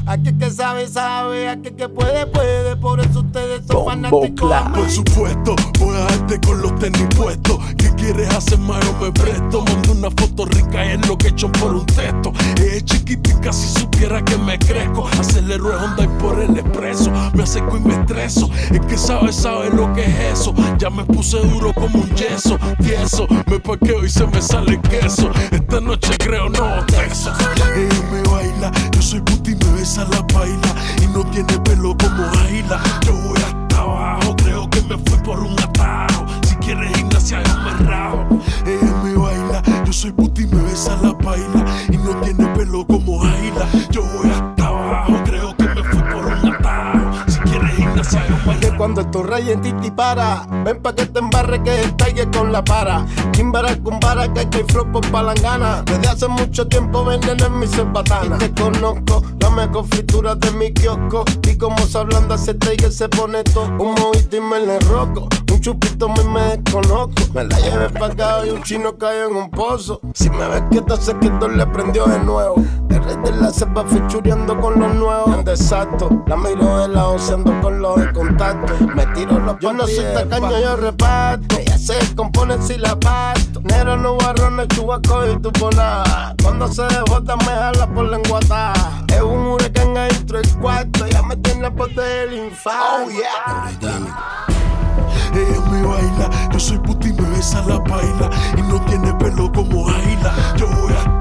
Aquí 0.07 0.31
que 0.33 0.51
sabe, 0.51 0.87
sabe, 0.87 1.49
aquí 1.49 1.71
que 1.71 1.89
puede, 1.89 2.27
puede. 2.27 2.75
Por 2.75 2.99
eso 2.99 3.21
ustedes 3.21 3.65
son 3.65 3.85
fanáticos. 3.85 4.53
Por 4.73 4.91
supuesto, 4.91 5.55
voy 5.79 5.95
a 5.95 5.99
darte 6.01 6.39
con 6.41 6.61
los 6.61 6.75
tenis 6.75 7.07
puestos. 7.15 7.57
¿Qué 7.75 7.89
quieres 7.95 8.29
hacer, 8.35 8.59
mano? 8.59 8.85
Me 9.01 9.11
presto. 9.11 9.63
Mando 9.63 9.91
una 9.93 10.11
foto 10.11 10.45
rica 10.45 10.85
es 10.85 11.07
lo 11.07 11.17
que 11.17 11.27
he 11.27 11.29
hecho 11.31 11.51
por 11.53 11.73
un 11.73 11.85
texto. 11.87 12.31
Es 12.57 12.85
chiquitica 12.85 13.51
si 13.51 13.67
supiera 13.79 14.23
que 14.23 14.37
me 14.37 14.59
crezco. 14.59 15.07
Acelero 15.19 15.71
el 15.71 15.83
Honda 15.83 16.03
y 16.03 16.07
por 16.21 16.39
el 16.39 16.55
expreso. 16.55 17.11
Me 17.33 17.43
acerco 17.43 17.77
y 17.77 17.79
me 17.79 17.95
estreso. 17.95 18.49
Es 18.71 18.81
que 18.81 18.97
sabe, 18.97 19.33
sabe 19.33 19.71
lo 19.71 19.91
que 19.93 20.03
es 20.03 20.39
eso. 20.39 20.53
Ya 20.77 20.91
me 20.91 21.03
puse 21.05 21.39
duro 21.39 21.73
como 21.73 21.99
un 21.99 22.09
yeso. 22.15 22.59
Tieso, 22.79 23.27
me 23.47 23.59
paqueo 23.59 24.05
y 24.05 24.09
se 24.09 24.27
me 24.27 24.39
sale 24.39 24.79
queso. 24.81 25.31
Esta 25.49 25.81
noche 25.81 26.15
creo 26.19 26.47
no 26.49 26.85
texto. 26.85 27.31
Ella 27.75 28.01
me 28.11 28.21
baila, 28.29 28.71
yo 28.91 29.01
soy 29.01 29.21
puti 29.21 29.44
besa 29.85 30.03
la 30.05 30.21
baila. 30.33 30.73
Y 31.03 31.07
no 31.07 31.23
tiene 31.29 31.59
pelo 31.59 31.95
como 31.97 32.23
Aila. 32.39 32.81
Yo 33.05 33.13
voy 33.13 33.37
hasta 33.37 33.81
abajo, 33.81 34.35
creo 34.35 34.67
que 34.71 34.81
me 34.81 34.97
fui 34.97 35.19
por 35.23 35.39
un 35.39 35.53
atajo. 35.59 36.25
Si 36.47 36.55
quieres 36.55 36.91
gimnasia, 36.97 37.43
yo 37.43 37.55
me 37.59 37.71
rajo. 37.85 38.25
Ella 38.65 38.93
me 39.03 39.15
baila, 39.15 39.61
yo 39.85 39.93
soy 39.93 40.11
puti 40.11 40.47
me 40.47 40.63
besa 40.63 40.97
la 41.03 41.11
baila. 41.13 41.65
Y 41.89 41.97
no 41.97 42.15
tiene 42.21 42.47
pelo 42.55 42.85
como 42.87 43.23
Aila. 43.23 43.67
Yo 43.91 44.01
voy 44.01 44.31
hasta 44.31 44.54
gimnasia, 48.45 48.45
yo 48.45 48.51
me 48.51 48.59
Que 48.59 48.77
cuando 48.77 49.05
tu 49.07 49.23
rey 49.23 49.51
en 49.51 49.61
ti 49.61 49.73
te 49.73 49.91
para, 49.91 50.45
ven 50.63 50.81
pa' 50.81 50.93
que 50.93 51.05
te 51.05 51.19
embarre 51.19 51.61
que 51.63 51.71
tiger 51.97 52.29
con 52.31 52.51
la 52.51 52.63
para. 52.63 53.05
Kimbara 53.31 53.75
kumbara 53.77 54.31
que 54.33 54.39
hay 54.41 54.63
flow 54.67 54.91
por 54.91 55.09
palangana. 55.11 55.83
Desde 55.85 56.07
hace 56.07 56.27
mucho 56.27 56.67
tiempo 56.67 57.03
veneno 57.03 57.45
en 57.45 57.59
mi 57.59 57.67
cerbatana. 57.67 58.35
Y 58.35 58.39
te 58.39 58.61
conozco, 58.61 59.23
la 59.39 59.49
mejor 59.49 59.85
fritura 59.87 60.35
de 60.35 60.51
mi 60.51 60.73
kiosco. 60.73 61.25
Y 61.47 61.57
como 61.57 61.77
se 61.79 61.97
hablando 61.97 62.35
ese 62.35 62.53
tiger 62.53 62.91
se 62.91 63.09
pone 63.09 63.43
todo. 63.43 63.65
Un 63.65 63.95
mojito 63.95 64.37
y 64.37 64.41
me 64.41 64.59
le 64.59 64.79
roco. 64.79 65.27
Un 65.51 65.61
chupito 65.61 66.09
me 66.09 66.57
desconozco. 66.57 67.13
Me 67.33 67.43
la 67.43 67.59
llevé 67.59 67.89
pa' 67.89 68.07
acá 68.07 68.45
y 68.45 68.49
un 68.49 68.63
chino 68.63 68.97
cayó 68.97 69.29
en 69.29 69.35
un 69.35 69.49
pozo. 69.49 69.99
Si 70.13 70.29
me 70.29 70.47
ves 70.47 70.63
que 70.71 70.83
sé 70.97 71.15
que 71.19 71.27
esto 71.27 71.47
le 71.47 71.65
prendió 71.67 72.05
de 72.05 72.19
nuevo. 72.19 72.55
El 72.95 73.03
rey 73.03 73.17
de 73.25 73.31
la 73.41 73.51
cepa 73.51 73.83
fichureando 73.83 74.59
con 74.61 74.79
los 74.79 74.95
nuevos. 74.95 75.35
En 75.35 75.43
desacto, 75.43 76.23
la 76.27 76.37
miro 76.37 76.77
de 76.79 76.87
lado, 76.87 77.17
ando 77.33 77.61
con 77.61 77.81
los 77.81 77.97
de 77.97 78.13
contacto. 78.13 78.73
Me 78.95 79.05
tiro 79.07 79.37
los 79.39 79.59
Yo 79.59 79.73
no 79.73 79.85
soy 79.85 80.05
tacaño, 80.13 80.57
yo 80.59 80.77
reparto. 80.77 81.57
Ella 81.57 81.77
se 81.77 81.95
descompone 81.95 82.61
si 82.61 82.77
la 82.77 82.97
parto. 82.97 83.59
Negro, 83.63 83.97
no 83.97 84.15
barrones, 84.15 84.69
chubaco 84.69 85.25
y 85.25 85.37
tu 85.41 85.51
pola. 85.51 86.33
Cuando 86.41 86.69
se 86.69 86.83
desbota, 86.83 87.35
me 87.35 87.45
jala 87.45 87.85
por 87.87 88.05
la 88.05 88.17
enguata. 88.17 88.73
Es 89.09 89.21
un 89.21 89.45
huracán 89.47 89.97
adentro 89.97 90.37
del 90.37 90.57
cuarto. 90.57 91.05
Ya 91.07 91.21
me 91.21 91.35
tiene 91.35 91.69
por 91.71 91.93
del 91.93 92.33
infarto. 92.33 93.05
Oh, 93.05 93.09
yeah. 93.09 94.05
Ella 95.33 95.59
me 95.69 95.83
baila, 95.85 96.49
yo 96.49 96.59
soy 96.59 96.77
puti 96.77 97.09
y 97.09 97.13
me 97.13 97.29
besa 97.29 97.61
la 97.67 97.77
baila. 97.79 98.29
Y 98.57 98.61
no 98.61 98.79
tiene 98.85 99.13
pelo 99.15 99.51
como 99.51 99.89
Aila. 99.89 100.33
Yo 100.55 100.67
voy 100.67 100.93
hasta 100.93 101.14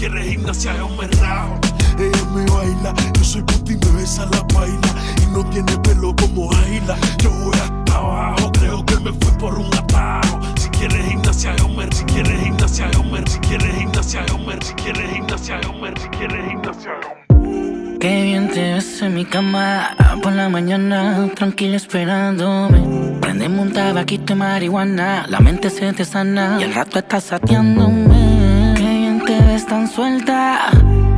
quieres 0.00 0.30
gimnasia, 0.30 0.76
yo 0.78 0.88
me 0.88 1.06
rajo. 1.18 1.60
Ella 1.98 2.24
me 2.34 2.44
baila, 2.46 2.94
yo 3.12 3.24
soy 3.24 3.42
puti 3.42 3.74
y 3.74 3.76
me 3.76 4.00
besa 4.00 4.24
la 4.32 4.42
baila. 4.54 4.94
Y 5.22 5.26
no 5.32 5.44
tiene 5.50 5.76
pelo 5.78 6.14
como 6.16 6.50
Aila. 6.54 6.96
Yo 7.18 7.30
voy 7.30 7.54
hasta 7.54 7.98
abajo, 7.98 8.50
creo 8.52 8.84
que 8.86 8.96
me 8.96 9.12
fui 9.12 9.32
por 9.38 9.58
un 9.58 9.66
atajo. 9.74 10.40
Si 10.56 10.68
quieres 10.70 11.04
gimnasia, 11.06 11.54
yo 11.56 11.68
me 11.68 11.86
Si 11.92 12.04
quieres 12.04 12.40
gimnasia, 12.42 12.90
yo 12.92 13.04
me 13.04 13.22
Si 13.26 13.38
quieres 13.40 13.74
gimnasia, 13.76 14.26
yo 14.26 14.38
me 14.38 14.54
Si 14.62 14.74
quieres 14.74 15.12
gimnasia, 15.12 15.60
yo 15.60 15.72
me 15.74 15.88
Si 16.00 16.08
quieres 16.08 16.48
gimnasia, 16.48 16.92
yo 17.02 17.08
me 17.34 17.98
Qué 17.98 18.22
bien 18.22 18.48
te 18.48 18.72
ves 18.72 19.02
en 19.02 19.14
mi 19.14 19.26
cama 19.26 19.94
por 20.22 20.32
la 20.32 20.48
mañana, 20.48 21.28
tranquila 21.36 21.76
esperándome. 21.76 23.18
Prendeme 23.20 23.60
un 23.60 23.74
tabaquito 23.74 24.32
de 24.32 24.34
marihuana, 24.36 25.26
la 25.28 25.40
mente 25.40 25.68
se 25.68 25.92
te 25.92 26.06
sana 26.06 26.56
y 26.58 26.62
el 26.62 26.74
rato 26.74 26.98
estás 26.98 27.24
sateándome. 27.24 28.19
Ves 29.60 29.66
tan 29.66 29.86
suelta, 29.86 30.70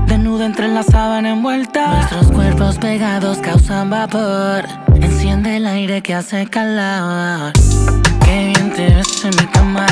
desnuda 0.09 0.47
entre 0.47 0.67
la 0.67 0.83
sábana 0.83 1.31
envuelta. 1.31 1.87
Nuestros 1.87 2.33
cuerpos 2.33 2.77
pegados 2.77 3.39
causan 3.39 3.89
vapor, 3.89 4.65
enciende 4.97 5.59
el 5.59 5.67
aire 5.69 6.03
que 6.03 6.13
hace 6.13 6.49
calor. 6.49 7.53
Qué 8.25 8.47
bien 8.47 8.73
te 8.75 8.97
ves 8.97 9.25
en 9.25 9.31
mi 9.37 9.47
cama 9.47 9.87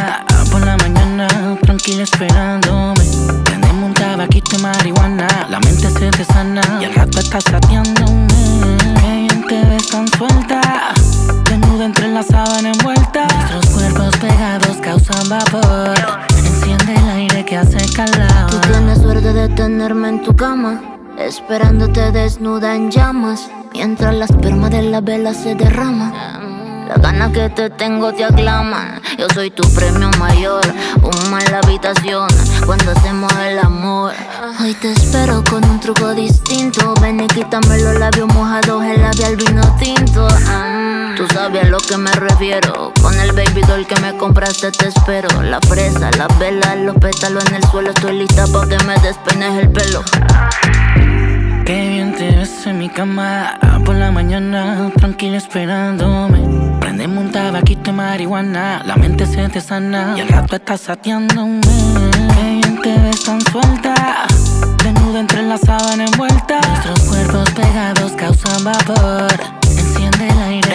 por 0.51 0.67
la 0.67 0.77
mañana, 0.79 1.29
tranquila 1.63 2.03
esperándome. 2.03 3.01
Prendeme 3.45 3.85
un 3.85 3.95
tabaquito 3.95 4.57
de 4.57 4.63
marihuana, 4.65 5.29
la 5.49 5.61
mente 5.61 5.89
se 5.89 6.11
te 6.11 6.25
sana 6.25 6.63
y 6.81 6.87
el 6.87 6.95
rato 6.95 7.21
estás 7.21 7.45
sateándome. 7.45 8.27
Qué 9.01 9.29
bien 9.29 9.47
te 9.47 9.65
ves 9.67 9.87
tan 9.91 10.09
suelta, 10.09 10.61
desnuda 11.45 11.85
entre 11.85 12.09
la 12.09 12.25
sábana 12.25 12.73
envuelta. 12.73 13.29
Nuestros 13.29 13.67
cuerpos 13.67 14.17
pegados 14.17 14.77
causan 14.79 15.29
vapor, 15.29 15.95
enciende 16.37 16.95
el 16.97 17.09
aire 17.11 17.20
que 17.45 17.57
hace 17.57 17.79
calor. 17.95 18.51
Tú 18.51 18.59
tienes 18.61 18.99
suerte 18.99 19.33
de 19.33 19.49
tenerme 19.49 20.09
en 20.09 20.23
tu 20.23 20.35
cama, 20.35 20.81
esperándote 21.19 22.13
desnuda 22.13 22.75
en 22.75 22.91
llamas, 22.91 23.49
mientras 23.73 24.15
la 24.15 24.25
esperma 24.27 24.69
de 24.69 24.83
la 24.83 25.01
vela 25.01 25.33
se 25.33 25.55
derrama. 25.55 26.13
Las 26.89 27.01
ganas 27.01 27.31
que 27.33 27.49
te 27.51 27.71
tengo 27.71 28.13
te 28.13 28.25
aclaman. 28.25 29.01
Yo 29.17 29.27
soy 29.33 29.51
tu 29.51 29.63
premio 29.75 30.11
mayor. 30.19 30.61
En 31.41 31.53
la 31.53 31.59
habitación 31.59 32.29
cuando 32.67 32.91
hacemos 32.91 33.33
el 33.49 33.59
amor. 33.61 34.13
Hoy 34.61 34.75
te 34.75 34.93
espero 34.93 35.45
con 35.49 35.65
un 35.65 35.79
truco 35.79 36.13
distinto. 36.15 36.93
Ven 37.01 37.21
y 37.21 37.27
quítame 37.29 37.79
los 37.79 37.99
labios 37.99 38.27
mojados, 38.35 38.85
el 38.85 39.01
labial 39.01 39.37
vino 39.37 39.63
tinto. 39.79 40.27
Ah, 40.49 41.15
Tú 41.17 41.27
sabes 41.33 41.65
a 41.65 41.69
lo 41.69 41.79
que 41.79 41.97
me 41.97 42.11
refiero. 42.13 42.90
Con 43.03 43.19
el 43.19 43.33
baby 43.33 43.63
doll 43.67 43.87
que 43.87 44.01
me 44.01 44.17
compraste 44.17 44.71
te 44.71 44.89
espero. 44.89 45.43
La 45.43 45.61
fresa, 45.61 46.11
las 46.17 46.39
velas, 46.39 46.77
los 46.79 46.97
pétalos 46.97 47.45
en 47.47 47.57
el 47.57 47.65
suelo. 47.65 47.91
Estoy 47.91 48.19
lista 48.19 48.47
pa' 48.47 48.67
que 48.69 48.79
me 48.85 48.95
despeines 48.99 49.59
el 49.63 49.71
pelo. 49.71 50.03
Qué 51.65 51.89
bien 51.89 52.15
te 52.17 52.31
ves 52.37 52.67
en 52.67 52.79
mi 52.79 52.89
cama 52.89 53.59
por 53.85 53.95
la 53.95 54.11
mañana, 54.11 54.91
tranquila 54.97 55.37
esperándome. 55.37 56.79
Prendemos 56.81 57.25
un 57.25 57.31
tabaquito 57.31 57.83
de 57.83 57.93
marihuana, 57.93 58.83
la 58.85 58.97
mente 58.97 59.25
se 59.25 59.49
te 59.49 59.61
sana 59.61 60.15
y 60.17 60.21
el 60.21 60.29
rato 60.29 60.57
estás 60.57 60.81
sateándome. 60.81 61.61
Qué 61.63 62.43
bien 62.43 62.81
te 62.83 62.99
ves 62.99 63.23
tan 63.23 63.41
suelta, 63.41 64.27
desnuda 64.83 65.21
entre 65.21 65.43
la 65.43 65.59
sábana 65.59 66.05
envuelta. 66.07 66.61
Nuestros 66.61 67.01
cuerpos 67.01 67.51
pegados 67.51 68.13
causan 68.13 68.65
vapor. 68.65 69.33
Enciende 69.63 70.29
el 70.29 70.43
aire. 70.43 70.69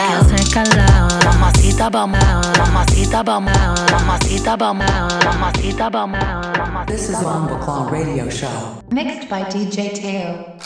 Mamacita, 1.85 3.21
mamacita, 3.23 4.57
mamacita, 4.57 4.57
mamacita. 4.57 6.85
This 6.87 7.09
is 7.09 7.21
Bomba 7.21 7.59
Claw 7.59 7.87
Radio 7.91 8.27
Show. 8.27 8.81
Mixed 8.89 9.29
by 9.29 9.43
DJ 9.43 9.93
Teo. 9.93 10.57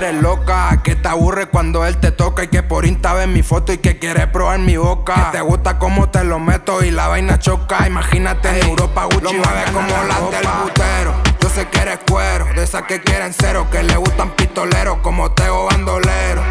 Eres 0.00 0.22
loca, 0.22 0.80
que 0.82 0.96
te 0.96 1.08
aburre 1.08 1.46
cuando 1.46 1.84
él 1.84 1.98
te 1.98 2.10
toca 2.10 2.44
y 2.44 2.48
que 2.48 2.62
por 2.62 2.86
Insta 2.86 3.12
ves 3.12 3.28
mi 3.28 3.42
foto 3.42 3.72
y 3.72 3.78
que 3.78 3.98
quieres 3.98 4.26
probar 4.28 4.58
mi 4.58 4.76
boca. 4.78 5.14
Que 5.14 5.38
te 5.38 5.40
gusta 5.42 5.78
cómo 5.78 6.08
te 6.08 6.24
lo 6.24 6.38
meto 6.38 6.82
y 6.82 6.90
la 6.90 7.08
vaina 7.08 7.38
choca. 7.38 7.86
Imagínate 7.86 8.48
en 8.48 8.68
Europa, 8.68 9.04
Gucci, 9.04 9.36
lo 9.36 9.42
como 9.72 10.04
las 10.08 10.30
del 10.30 10.48
putero. 10.62 11.14
Yo 11.40 11.50
sé 11.50 11.68
que 11.68 11.80
eres 11.80 11.98
cuero, 12.08 12.46
de 12.54 12.62
esas 12.62 12.82
que 12.84 13.02
quieren 13.02 13.34
cero, 13.38 13.66
que 13.70 13.82
le 13.82 13.96
gustan 13.96 14.30
pistoleros 14.30 14.98
como 15.02 15.32
Teo 15.32 15.66
Bandolero. 15.66 16.42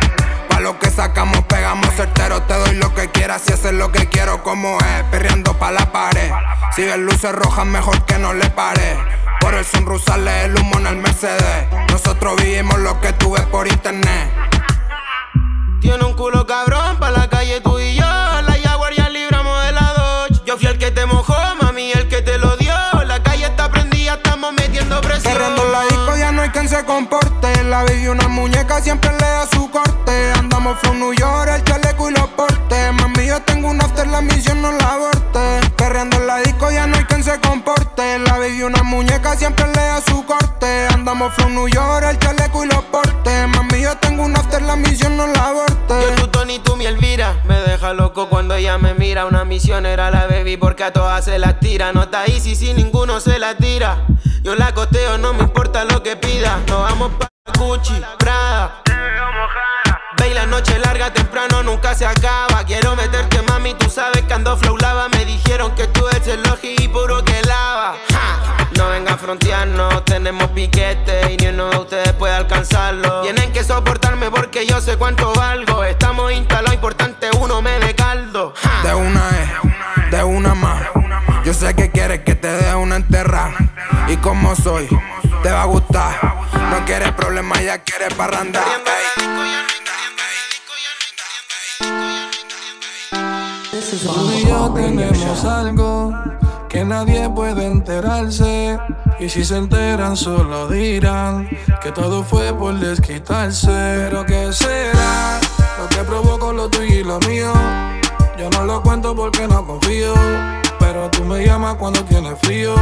Pa' 0.48 0.60
lo 0.60 0.78
que 0.78 0.92
sacamos, 0.92 1.44
pegamos 1.46 1.90
certero. 1.96 2.44
Te 2.44 2.54
doy 2.54 2.76
lo 2.76 2.94
que 2.94 3.10
quieras 3.10 3.42
si 3.44 3.54
haces 3.54 3.74
lo 3.74 3.92
que 3.92 4.08
quiero, 4.08 4.44
como 4.44 4.78
es. 4.78 5.04
Perreando 5.10 5.58
pa' 5.58 5.72
la 5.72 5.92
pared. 5.92 6.32
Si 6.76 6.84
ves 6.84 6.98
luces 6.98 7.34
rojas, 7.34 7.66
mejor 7.66 8.06
que 8.06 8.20
no 8.20 8.34
le 8.34 8.48
pare. 8.52 8.98
Por 9.40 9.54
el 9.56 9.66
sunroof 9.66 10.04
sale 10.04 10.46
el 10.46 10.56
humo 10.56 10.80
en 10.80 10.88
el 10.88 10.98
Mercedes. 10.98 11.68
Nosotros 11.92 12.36
vivimos 12.42 12.78
lo 12.80 13.00
que 13.02 13.14
tú 13.14 13.32
ves 13.32 13.46
por 13.48 13.68
internet. 13.68 14.32
Tiene 15.82 16.04
un 16.04 16.14
culo 16.14 16.46
cabrón 16.46 16.79
La 26.80 27.84
baby 27.84 28.08
una 28.08 28.30
muñeca 28.30 28.82
siempre 28.82 29.12
le 29.12 29.18
da 29.18 29.46
su 29.52 29.70
corte. 29.70 30.32
Andamos 30.38 30.80
from 30.80 30.98
New 30.98 31.14
York, 31.14 31.52
el 31.54 31.62
chaleco 31.66 32.10
y 32.10 32.14
los 32.14 32.28
portes. 32.30 32.94
Mami, 32.94 33.28
yo 33.28 33.42
tengo 33.42 33.68
un 33.68 33.82
after, 33.82 34.08
la 34.08 34.22
misión 34.22 34.62
no 34.62 34.72
la 34.72 34.94
aborte. 34.94 35.60
Perreando 35.76 36.16
en 36.16 36.28
la 36.28 36.38
disco 36.38 36.72
ya 36.72 36.88
no 36.88 36.96
hay 36.96 37.04
quien 37.04 37.22
se 37.22 37.38
comporte. 37.42 38.20
La 38.20 38.38
baby 38.38 38.64
una 38.64 38.82
muñeca 38.84 39.36
siempre 39.36 39.68
le 39.68 39.74
da 39.74 40.02
su 40.08 40.26
corte. 40.26 40.88
Andamos 40.94 41.34
from 41.34 41.54
New 41.54 41.68
York, 41.68 42.06
el 42.10 42.18
chaleco 42.18 42.64
y 42.64 42.68
los 42.70 42.84
portes. 42.86 43.48
Mami, 43.50 43.82
yo 43.82 43.98
tengo 43.98 44.24
un 44.24 44.38
after, 44.38 44.62
la 44.62 44.78
misión 44.78 45.18
no 45.18 45.28
la 45.28 45.50
aborte. 45.50 45.94
Yo, 45.94 46.16
tú, 46.16 46.28
Tony, 46.30 46.60
tú, 46.60 46.78
mi 46.78 46.86
Elvira. 46.86 47.42
Me 47.44 47.60
deja 47.60 47.94
loco 47.94 48.30
cuando 48.30 48.56
ella 48.56 48.78
me 48.78 48.94
mira. 48.94 49.26
Una 49.26 49.44
misión 49.44 49.86
era 49.86 50.10
la 50.12 50.28
baby 50.28 50.56
porque 50.56 50.86
a 50.86 50.94
todas 50.94 51.26
se 51.26 51.40
las 51.40 51.60
tira. 51.60 51.92
No 51.92 52.04
está 52.04 52.26
easy 52.26 52.56
si 52.56 52.74
ninguno 52.74 53.20
se 53.20 53.38
la 53.38 53.58
tira. 53.58 54.06
Yo 54.44 54.56
la 54.56 54.74
costeo, 54.74 55.18
no 55.18 55.34
me 55.34 55.44
importa 55.44 55.84
lo 55.86 56.02
que 56.02 56.16
pida. 56.16 56.60
Nos 56.68 56.82
vamos 56.82 57.12
pa' 57.20 57.28
Gucci, 57.58 58.02
Prada. 58.18 58.82
Ve 60.18 60.30
y 60.30 60.34
la 60.34 60.46
noche 60.46 60.80
larga, 60.80 61.12
temprano 61.14 61.62
nunca 61.64 61.94
se 61.94 62.06
acaba. 62.06 62.64
Quiero 62.66 62.96
meterte, 62.96 63.42
mami, 63.42 63.74
tú 63.74 63.90
sabes 63.90 64.22
que 64.24 64.34
ando 64.34 64.56
flow. 64.58 64.78
Me 65.12 65.26
dijeron 65.26 65.76
que 65.76 65.88
tú 65.88 66.08
eres 66.08 66.28
el 66.28 66.48
oji 66.50 66.76
y 66.80 66.88
puro 66.88 67.24
que 67.24 67.42
lava. 67.44 67.96
No 68.78 68.90
venga 68.90 69.14
a 69.14 69.18
frontearnos, 69.18 70.06
tenemos 70.06 70.48
piquete 70.50 71.34
y 71.34 71.38
ni 71.38 71.48
uno 71.48 71.70
de 71.70 71.78
ustedes 71.78 72.14
puede 72.14 72.34
alcanzarlo. 72.34 73.22
Tienen 73.22 73.52
que 73.52 73.64
soportarme 73.64 74.32
porque 74.32 74.66
yo 74.66 74.80
sé 74.80 74.96
cuánto 74.98 75.34
valgo. 75.34 75.84
Estamos 75.84 76.32
instalados, 76.32 76.76
importante 76.76 77.30
uno 77.40 77.62
me 77.62 77.78
de 77.80 77.94
caldo. 77.94 78.54
Ja. 78.62 78.88
De 78.88 78.96
una 78.96 79.30
es, 79.30 80.12
de 80.12 80.24
una 80.24 80.56
más. 80.56 80.82
Yo 81.44 81.54
sé 81.54 81.76
que 81.76 81.92
quieres 81.92 82.22
que 82.22 82.36
te 82.36 82.48
dé 82.48 82.74
una 82.76 82.96
enterra. 82.96 83.54
Y 84.08 84.18
como 84.18 84.56
soy, 84.56 84.88
te 85.44 85.52
va 85.52 85.64
a 85.64 85.66
gustar. 85.66 86.14
No 86.72 86.86
quieres 86.86 87.12
problemas, 87.14 87.64
ya 87.64 87.78
quieres 87.80 88.14
parrandar. 88.14 88.64
Tú 94.02 94.32
y 94.32 94.46
yo 94.46 94.72
tenemos 94.74 95.46
algo 95.46 96.14
que 96.70 96.86
nadie 96.86 97.30
puede 97.30 97.66
enterarse. 97.66 98.78
Y 99.20 99.30
si 99.30 99.44
se 99.44 99.58
enteran, 99.58 100.16
solo 100.16 100.68
dirán 100.68 101.50
que 101.82 101.92
todo 101.92 102.24
fue 102.24 102.54
por 102.54 102.76
desquitarse. 102.76 103.68
Pero 103.68 104.26
¿qué 104.26 104.54
será 104.54 105.40
lo 105.80 105.90
que 105.90 106.04
provocó 106.04 106.54
lo 106.54 106.70
tuyo 106.70 107.00
y 107.00 107.04
lo 107.04 107.20
mío? 107.22 107.52
Yo 108.38 108.50
no 108.52 108.66
lo 108.66 108.82
cuento 108.82 109.16
porque 109.16 109.48
no 109.48 109.66
confío. 109.66 110.14
Pero 110.80 111.10
tú 111.10 111.24
me 111.26 111.46
llamas 111.46 111.76
cuando 111.76 112.04
tienes 112.06 112.38
frío. 112.42 112.76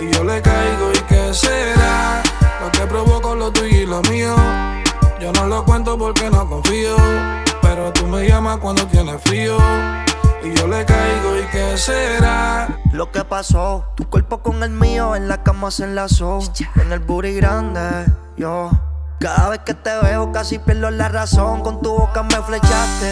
Y 0.00 0.10
yo 0.10 0.24
le 0.24 0.40
caigo. 0.40 0.92
¿Y 0.92 0.98
qué 1.08 1.34
será 1.34 2.22
lo 2.60 2.70
que 2.70 2.86
provocó 2.86 3.34
lo 3.34 3.50
tuyo 3.50 3.82
y 3.82 3.86
lo 3.86 4.00
mío? 4.02 4.34
Yo 5.20 5.32
no 5.32 5.46
lo 5.46 5.64
cuento 5.64 5.98
porque 5.98 6.30
no 6.30 6.48
confío. 6.48 6.96
Pero 7.62 7.92
tú 7.92 8.06
me 8.06 8.26
llamas 8.28 8.58
cuando 8.58 8.86
tienes 8.86 9.20
frío. 9.22 9.56
Y 10.42 10.54
yo 10.54 10.68
le 10.68 10.84
caigo, 10.84 11.36
¿y 11.36 11.44
qué 11.50 11.76
será? 11.76 12.80
Lo 12.92 13.10
que 13.10 13.24
pasó, 13.24 13.84
tu 13.96 14.08
cuerpo 14.08 14.38
con 14.38 14.62
el 14.62 14.70
mío 14.70 15.16
en 15.16 15.28
la 15.28 15.42
cama 15.42 15.70
se 15.70 15.84
enlazó. 15.84 16.38
En 16.76 16.92
el 16.92 17.00
booty 17.00 17.34
grande, 17.34 18.06
yo. 18.36 18.70
Cada 19.18 19.48
vez 19.48 19.60
que 19.66 19.74
te 19.74 19.90
veo 19.98 20.30
casi 20.30 20.60
pierdo 20.60 20.90
la 20.90 21.08
razón. 21.08 21.62
Con 21.62 21.82
tu 21.82 21.90
boca 21.90 22.22
me 22.22 22.36
flechaste 22.36 23.10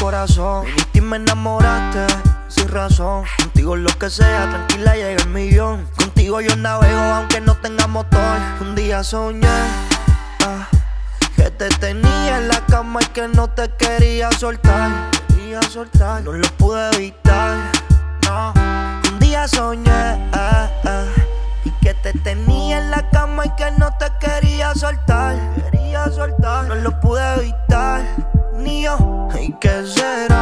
corazón. 0.00 0.66
Y 0.92 1.00
me 1.00 1.16
enamoraste 1.16 2.33
razón. 2.62 3.24
Contigo 3.38 3.76
lo 3.76 3.90
que 3.98 4.10
sea, 4.10 4.48
tranquila 4.50 4.94
llega 4.94 5.22
el 5.22 5.28
millón. 5.28 5.88
Contigo 5.96 6.40
yo 6.40 6.56
navego 6.56 7.00
aunque 7.00 7.40
no 7.40 7.56
tenga 7.56 7.86
motor. 7.86 8.38
Un 8.60 8.74
día 8.74 9.02
soñé 9.02 9.48
ah, 10.40 10.66
que 11.36 11.50
te 11.50 11.68
tenía 11.68 12.38
en 12.38 12.48
la 12.48 12.60
cama 12.66 13.00
y 13.02 13.06
que 13.06 13.28
no 13.28 13.48
te 13.48 13.68
quería 13.76 14.30
soltar. 14.32 15.10
Quería 15.28 15.62
soltar, 15.62 16.22
no 16.22 16.32
lo 16.32 16.48
pude 16.56 16.90
evitar. 16.96 17.72
No. 18.24 18.52
Un 19.10 19.18
día 19.18 19.46
soñé 19.48 19.90
ah, 20.32 20.68
ah, 20.84 21.04
y 21.64 21.70
que 21.82 21.94
te 21.94 22.12
tenía 22.12 22.78
en 22.78 22.90
la 22.90 23.08
cama 23.10 23.46
y 23.46 23.50
que 23.56 23.70
no 23.78 23.90
te 23.98 24.06
quería 24.20 24.74
soltar. 24.74 25.36
Quería 25.54 26.10
soltar, 26.10 26.64
no 26.64 26.74
lo 26.74 26.98
pude 27.00 27.22
evitar. 27.36 28.02
Ni 28.56 28.84
yo, 28.84 29.28
¿y 29.40 29.52
qué 29.60 29.86
será? 29.86 30.33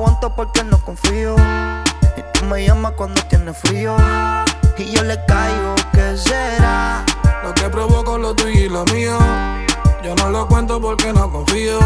Aguanto 0.00 0.34
porque 0.34 0.64
no 0.64 0.78
confío. 0.78 1.36
Y 2.16 2.22
tú 2.32 2.46
me 2.46 2.64
llamas 2.64 2.92
cuando 2.92 3.20
tienes 3.24 3.56
frío. 3.58 3.94
Y 4.78 4.90
yo 4.92 5.02
le 5.02 5.22
caigo, 5.26 5.74
¿qué 5.92 6.16
será? 6.16 7.04
Lo 7.44 7.52
que 7.52 7.68
provocó 7.68 8.16
lo 8.16 8.34
tuyo 8.34 8.60
y 8.60 8.68
lo 8.68 8.84
mío. 8.86 9.18
Yo 10.02 10.14
no 10.14 10.30
lo 10.30 10.48
cuento 10.48 10.80
porque 10.80 11.12
no 11.12 11.30
confío. 11.30 11.78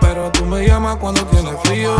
Pero 0.00 0.30
tú 0.32 0.44
me 0.44 0.66
llamas 0.66 0.96
cuando 0.96 1.24
tienes 1.26 1.54
frío. 1.64 1.96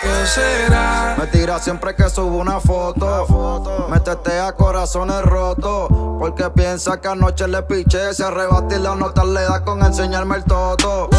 ¿Qué 0.00 0.26
será? 0.26 1.16
Me 1.18 1.26
tira 1.26 1.58
siempre 1.58 1.96
que 1.96 2.08
subo 2.08 2.38
una 2.38 2.60
foto. 2.60 3.88
Me 3.90 3.98
tetea 3.98 4.52
corazones 4.52 5.22
rotos. 5.22 5.88
Porque 6.20 6.48
piensa 6.50 7.00
que 7.00 7.08
anoche 7.08 7.48
le 7.48 7.62
piché. 7.62 8.14
Se 8.14 8.22
arrebata 8.22 8.76
y 8.76 8.78
la 8.78 8.94
nota 8.94 9.24
le 9.24 9.42
da 9.42 9.64
con 9.64 9.82
enseñarme 9.82 10.36
el 10.36 10.44
toto. 10.44 11.10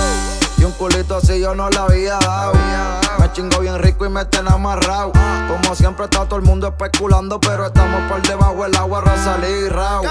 Y 0.57 0.63
un 0.63 0.71
culito 0.73 1.17
así 1.17 1.39
yo 1.39 1.53
no 1.53 1.69
la 1.69 1.83
había 1.83 2.17
dado. 2.17 2.53
Me 3.19 3.31
chingo 3.31 3.59
bien 3.59 3.77
rico 3.79 4.05
y 4.05 4.09
me 4.09 4.25
tiene 4.25 4.49
amarrado. 4.49 5.11
Como 5.47 5.75
siempre 5.75 6.05
está 6.05 6.25
todo 6.25 6.37
el 6.37 6.45
mundo 6.45 6.67
especulando. 6.67 7.39
Pero 7.39 7.67
estamos 7.67 8.11
por 8.11 8.21
debajo 8.21 8.63
del 8.63 8.75
agua, 8.75 9.01
Rosalí 9.01 9.65
y 9.65 9.69
Rao. 9.69 10.03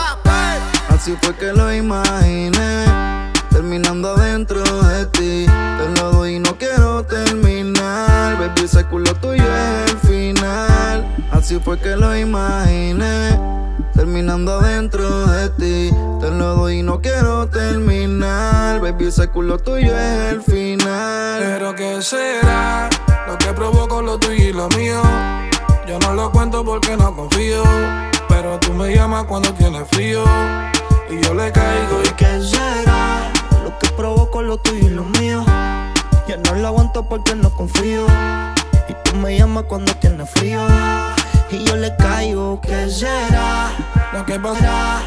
Así 0.89 1.17
fue 1.21 1.35
que 1.35 1.53
lo 1.53 1.73
imaginé 1.73 3.26
terminando 3.57 4.15
adentro 4.15 4.63
de 4.63 5.07
ti. 5.07 5.47
Te 5.47 6.01
lo 6.01 6.13
doy 6.13 6.35
y 6.35 6.39
no 6.39 6.59
quiero 6.59 7.03
terminar. 7.05 8.39
Baby, 8.39 8.65
ese 8.65 8.85
culo 8.85 9.15
tuyo 9.15 9.45
es 9.45 9.93
el 9.93 9.99
final. 9.99 11.27
Así 11.33 11.59
fue 11.65 11.79
que 11.79 11.97
lo 11.97 12.15
imaginé. 12.15 13.41
Terminando 13.95 14.61
adentro 14.61 15.27
de 15.27 15.49
ti, 15.49 15.97
te 16.21 16.31
lo 16.31 16.57
doy 16.57 16.81
y 16.81 16.83
no 16.83 17.01
quiero 17.01 17.49
terminar. 17.49 18.79
Baby, 18.81 19.07
ese 19.07 19.29
culo 19.29 19.57
tuyo 19.59 19.97
es 19.97 20.33
el 20.35 20.43
final. 20.43 21.41
Pero 21.41 21.75
que 21.75 22.03
será 22.03 22.91
lo 23.27 23.39
que 23.39 23.55
provoco 23.55 24.03
lo 24.03 24.19
tuyo 24.19 24.51
y 24.51 24.53
lo 24.53 24.69
mío. 24.77 25.01
Yo 25.89 25.99
no 26.01 26.13
lo 26.13 26.31
cuento 26.31 26.63
porque 26.63 26.95
no 26.95 27.17
confío. 27.17 27.63
Pero 28.29 28.59
tú 28.61 28.75
me 28.75 28.95
llamas 28.95 29.25
cuando 29.25 29.51
tienes 29.55 29.89
frío. 29.93 30.25
Y 31.09 31.25
yo 31.25 31.33
le 31.33 31.51
caigo. 31.53 32.03
¿Y 32.05 32.11
qué 32.17 32.41
será? 32.43 33.36
Lo 33.67 33.77
que 33.81 33.89
provoco 33.89 34.43
lo 34.43 34.59
tuyo 34.59 34.87
y 34.87 34.91
lo 34.91 35.03
mío. 35.03 35.45
Ya 36.29 36.37
no 36.37 36.55
lo 36.55 36.69
aguanto 36.69 37.09
porque 37.09 37.35
no 37.35 37.51
confío. 37.51 38.07
Y 38.89 38.95
tú 39.03 39.17
me 39.17 39.37
llamas 39.37 39.65
cuando 39.65 39.93
tienes 39.97 40.31
frío. 40.31 40.65
Y 41.51 41.65
yo 41.65 41.75
le 41.75 41.93
caigo, 41.97 42.61
¿qué 42.61 42.89
será? 42.89 43.73
Lo 44.13 44.25
que 44.25 44.39
podrá, 44.39 45.03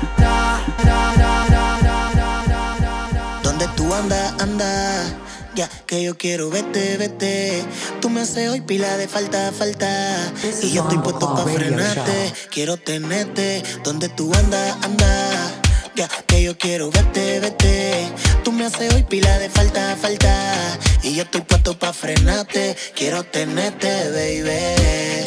Donde 3.44 3.66
tú 3.78 3.94
andas, 3.94 4.34
andas. 4.42 5.14
Ya 5.56 5.70
que 5.86 6.04
yo 6.04 6.18
quiero 6.18 6.50
vete, 6.50 6.98
vete. 6.98 7.64
Tú 8.02 8.10
me 8.10 8.20
haces 8.20 8.50
hoy 8.50 8.60
pila 8.60 8.98
de 8.98 9.08
falta, 9.08 9.54
falta. 9.54 10.34
Y 10.62 10.72
yo 10.72 10.82
estoy 10.82 10.98
puesto 10.98 11.34
para 11.34 11.48
frenarte. 11.48 12.34
Quiero 12.52 12.76
tenerte. 12.76 13.64
Donde 13.86 14.10
tú 14.10 14.30
andas, 14.34 14.76
andas 14.84 15.59
que 16.28 16.44
yo 16.44 16.58
quiero 16.58 16.90
vete, 16.92 17.40
vete. 17.40 18.08
Tú 18.44 18.52
me 18.52 18.66
haces 18.66 18.94
hoy 18.94 19.04
pila 19.04 19.38
de 19.40 19.50
falta, 19.50 19.98
falta. 20.00 20.78
Y 21.04 21.16
yo 21.16 21.24
estoy 21.24 21.42
puesto 21.42 21.78
pa' 21.78 21.94
frenarte, 21.94 22.76
quiero 22.96 23.24
tenerte, 23.24 23.90
baby. 24.12 25.19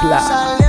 Club. 0.00 0.59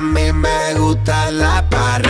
Mí 0.00 0.32
me 0.32 0.74
gusta 0.74 1.30
la 1.30 1.62
parranda. 1.68 2.09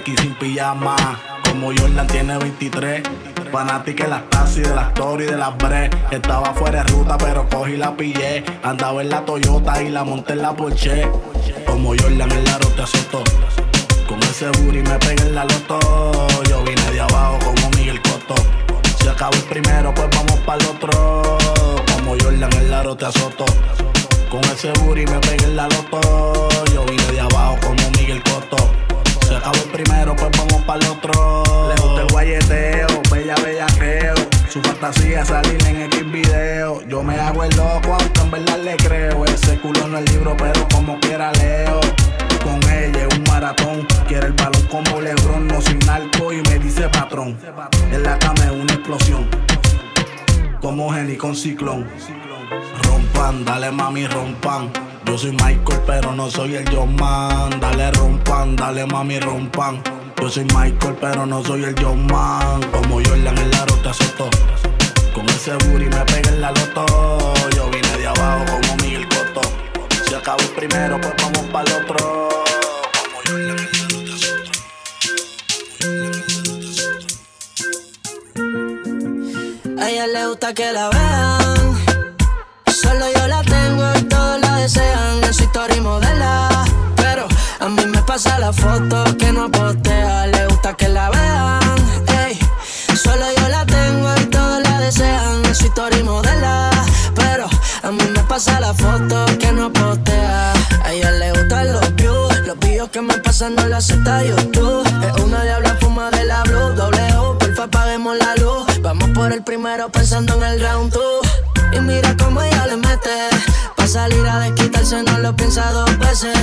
Becky 0.00 0.16
sin 0.16 0.34
pijama. 0.36 0.96
Como 1.44 1.72
Jordan 1.76 2.06
tiene 2.06 2.38
23. 2.38 3.02
Fanática 3.52 4.04
de 4.04 4.10
las 4.10 4.30
taxis, 4.30 4.66
de 4.66 4.74
las 4.74 4.94
Tory 4.94 5.26
de 5.26 5.36
las 5.36 5.54
Bre. 5.58 5.90
Estaba 6.10 6.54
fuera 6.54 6.82
de 6.82 6.90
ruta, 6.90 7.18
pero 7.18 7.46
cogí 7.50 7.76
la 7.76 7.94
pillé. 7.94 8.42
Andaba 8.62 9.02
en 9.02 9.10
la 9.10 9.22
Toyota 9.26 9.82
y 9.82 9.90
la 9.90 10.02
monté 10.02 10.32
en 10.32 10.42
la 10.42 10.56
Porsche. 10.56 11.06
Como 11.66 11.90
Jordan 11.90 12.32
en 12.32 12.44
la 12.44 12.56
rota 12.56 12.84
aceptó. 12.84 13.22
Con 14.08 14.22
ese 14.22 14.46
booty 14.46 14.78
me 14.78 14.98
pegué 15.00 15.22
en 15.22 15.34
la 15.34 15.44
loto. 15.44 15.78
Yo 16.48 16.62
vine 16.64 16.90
de 16.92 17.00
abajo 17.02 17.38
como 17.44 17.70
Miguel 17.76 18.00
Cotto. 18.00 18.36
Si 19.02 19.06
acabo 19.06 19.34
el 19.34 19.42
primero, 19.42 19.92
pues 19.92 20.08
vamos 20.16 20.38
para 20.46 20.62
el 20.62 20.66
otro. 20.66 21.38
Como 21.92 22.16
Jordan 22.18 22.52
en 22.54 22.70
la 22.70 22.82
rota 22.82 23.08
azoto. 23.08 23.44
Con 24.30 24.42
ese 24.44 24.72
booty 24.80 25.04
me 25.04 25.18
pegué 25.18 25.44
en 25.44 25.56
la 25.56 25.68
loto. 25.68 26.48
Yo 26.72 26.86
vine 26.86 27.04
de 27.12 27.20
abajo 27.20 27.58
como 27.60 27.90
Miguel 27.98 28.22
Cotto. 28.22 28.89
Se 29.30 29.36
acabó 29.36 29.54
el 29.54 29.70
primero, 29.70 30.16
pues 30.16 30.28
vamos 30.36 30.60
para 30.64 30.84
el 30.84 30.90
otro. 30.90 31.44
Le 31.68 31.80
gusta 31.80 32.00
el 32.00 32.08
guayeteo, 32.08 32.88
bella, 33.12 33.36
bella 33.36 33.66
creo. 33.78 34.14
Su 34.48 34.60
fantasía 34.60 35.24
salir 35.24 35.64
en 35.68 35.82
X 35.82 36.10
video. 36.10 36.82
Yo 36.88 37.00
me 37.04 37.14
hago 37.14 37.44
el 37.44 37.56
loco, 37.56 37.96
aunque 37.96 38.20
en 38.22 38.30
verdad 38.32 38.58
le 38.58 38.76
creo. 38.78 39.24
Ese 39.26 39.56
culo 39.60 39.86
no 39.86 39.98
es 39.98 40.10
libro, 40.10 40.36
pero 40.36 40.66
como 40.74 40.98
quiera 40.98 41.30
leo. 41.34 41.80
Con 42.42 42.60
ella 42.72 43.06
es 43.08 43.16
un 43.16 43.22
maratón. 43.22 43.86
Quiere 44.08 44.26
el 44.26 44.32
balón 44.32 44.66
como 44.66 45.00
Lebron, 45.00 45.46
no 45.46 45.60
soy 45.60 45.78
narco 45.86 46.32
y 46.32 46.42
me 46.42 46.58
dice 46.58 46.88
patrón. 46.88 47.38
En 47.92 48.02
la 48.02 48.18
cama 48.18 48.46
es 48.46 48.50
una 48.50 48.72
explosión. 48.72 49.28
Como 50.60 50.92
Jenny 50.92 51.16
con 51.16 51.36
ciclón. 51.36 51.86
Rompan, 52.82 53.44
dale 53.44 53.70
mami, 53.70 54.08
rompan. 54.08 54.72
Yo 55.10 55.18
soy 55.18 55.32
Michael, 55.32 55.82
pero 55.88 56.12
no 56.14 56.30
soy 56.30 56.54
el 56.54 56.64
John 56.72 56.94
Man. 56.94 57.58
Dale 57.58 57.90
rompan, 57.90 58.54
dale 58.54 58.86
mami, 58.86 59.18
rompan. 59.18 59.82
Yo 60.20 60.30
soy 60.30 60.44
Michael, 60.44 60.96
pero 61.00 61.26
no 61.26 61.42
soy 61.42 61.64
el 61.64 61.74
John 61.82 62.06
Man. 62.06 62.60
Como 62.70 63.00
Jordan 63.04 63.36
en 63.36 63.50
la 63.50 63.66
rota 63.66 63.90
aceptó. 63.90 64.30
Con 65.12 65.28
ese 65.30 65.54
booty 65.54 65.86
me 65.86 66.04
pegué 66.04 66.28
en 66.28 66.40
la 66.40 66.52
loto. 66.52 66.86
Yo 67.56 67.68
vine 67.70 67.98
de 67.98 68.06
abajo 68.06 68.44
como 68.52 68.76
Miguel 68.76 69.08
Cotto. 69.08 69.40
Si 70.06 70.14
acabo 70.14 70.42
el 70.42 70.50
primero, 70.50 71.00
pues 71.00 71.12
vamos 71.20 71.44
para 71.50 71.68
el 71.68 71.82
otro. 71.82 72.28
Como 73.02 73.16
Jordan 73.26 73.58
en 73.58 73.72
la 73.82 73.88
rota 79.74 79.82
A 79.82 79.90
ella 79.90 80.06
le 80.06 80.26
gusta 80.28 80.54
que 80.54 80.72
la 80.72 80.88
vean. 80.88 81.49
Pasa 88.22 88.38
la 88.38 88.52
foto 88.52 89.16
que 89.16 89.32
no 89.32 89.50
postea. 89.50 90.26
Le 90.26 90.46
gusta 90.48 90.74
que 90.74 90.88
la 90.88 91.08
vean. 91.08 91.60
Ey, 92.26 92.38
solo 92.94 93.24
yo 93.38 93.48
la 93.48 93.64
tengo 93.64 94.08
y 94.20 94.26
todos 94.26 94.62
la 94.62 94.78
desean. 94.78 95.42
En 95.46 95.54
su 95.54 95.64
historia 95.64 95.98
y 95.98 96.02
modela. 96.02 96.70
Pero 97.14 97.46
a 97.82 97.90
mí 97.90 98.04
me 98.14 98.22
pasa 98.24 98.60
la 98.60 98.74
foto 98.74 99.24
que 99.38 99.52
no 99.52 99.72
postea. 99.72 100.52
A 100.84 100.92
ella 100.92 101.12
le 101.12 101.32
gustan 101.32 101.72
los 101.72 101.94
views. 101.94 102.46
Los 102.46 102.58
videos 102.58 102.90
que 102.90 103.00
me 103.00 103.14
pasan 103.14 103.54
no 103.54 103.66
lo 103.66 103.76
acepta 103.78 104.22
YouTube. 104.22 104.86
Es 105.06 105.22
una 105.22 105.42
diabla 105.42 105.74
fuma 105.80 106.10
de 106.10 106.24
la 106.26 106.42
blue. 106.42 106.74
Doble 106.74 107.14
O, 107.16 107.38
porfa, 107.38 107.64
apaguemos 107.64 108.18
la 108.18 108.34
luz. 108.36 108.66
Vamos 108.82 109.08
por 109.14 109.32
el 109.32 109.42
primero 109.42 109.88
pensando 109.88 110.34
en 110.34 110.42
el 110.42 110.60
round 110.60 110.92
two. 110.92 111.20
Y 111.72 111.80
mira 111.80 112.14
cómo 112.18 112.42
ella 112.42 112.66
le 112.66 112.76
mete. 112.76 113.30
Pa' 113.76 113.86
salir 113.86 114.26
a 114.26 114.40
desquitarse 114.40 115.02
no 115.04 115.18
lo 115.20 115.34
piensa 115.34 115.72
dos 115.72 115.98
veces. 115.98 116.36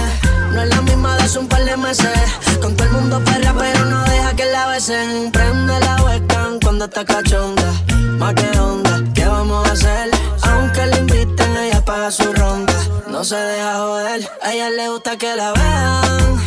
Con 2.60 2.76
todo 2.76 2.88
el 2.88 2.94
mundo 2.94 3.24
perra, 3.24 3.54
pero 3.56 3.86
no 3.86 4.04
deja 4.06 4.36
que 4.36 4.46
la 4.46 4.68
besen. 4.68 5.32
Prende 5.32 5.80
la 5.80 5.96
webcam 6.04 6.60
cuando 6.60 6.86
está 6.86 7.06
cachonda. 7.06 7.72
Más 8.18 8.34
que 8.34 8.60
onda, 8.60 9.04
¿qué 9.14 9.26
vamos 9.26 9.70
a 9.70 9.72
hacer? 9.74 10.10
Aunque 10.42 10.88
le 10.88 10.98
inviten, 10.98 11.56
ella 11.56 11.86
paga 11.86 12.10
su 12.10 12.34
ronda. 12.34 12.74
No 13.08 13.24
se 13.24 13.36
deja 13.36 13.76
joder, 13.76 14.28
a 14.42 14.54
ella 14.54 14.70
le 14.72 14.90
gusta 14.90 15.18
que 15.18 15.36
la 15.36 15.54
vean. 15.54 16.40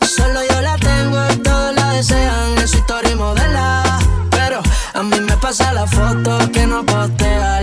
Solo 0.00 0.40
yo 0.50 0.60
la 0.62 0.76
tengo 0.76 1.18
y 1.30 1.36
todos 1.36 1.74
la 1.74 1.92
desean. 1.92 2.58
En 2.58 2.66
su 2.66 2.78
historia 2.78 3.12
y 3.12 3.16
modela. 3.16 3.82
Pero 4.30 4.60
a 4.94 5.02
mí 5.02 5.20
me 5.20 5.36
pasa 5.36 5.72
la 5.74 5.86
foto 5.86 6.50
que 6.50 6.66
no 6.66 6.84
postea. 6.86 7.57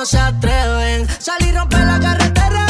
No 0.00 0.06
se 0.06 0.18
atreven. 0.18 1.06
Salir 1.18 1.54
romper 1.54 1.80
la 1.80 2.00
carretera. 2.00 2.64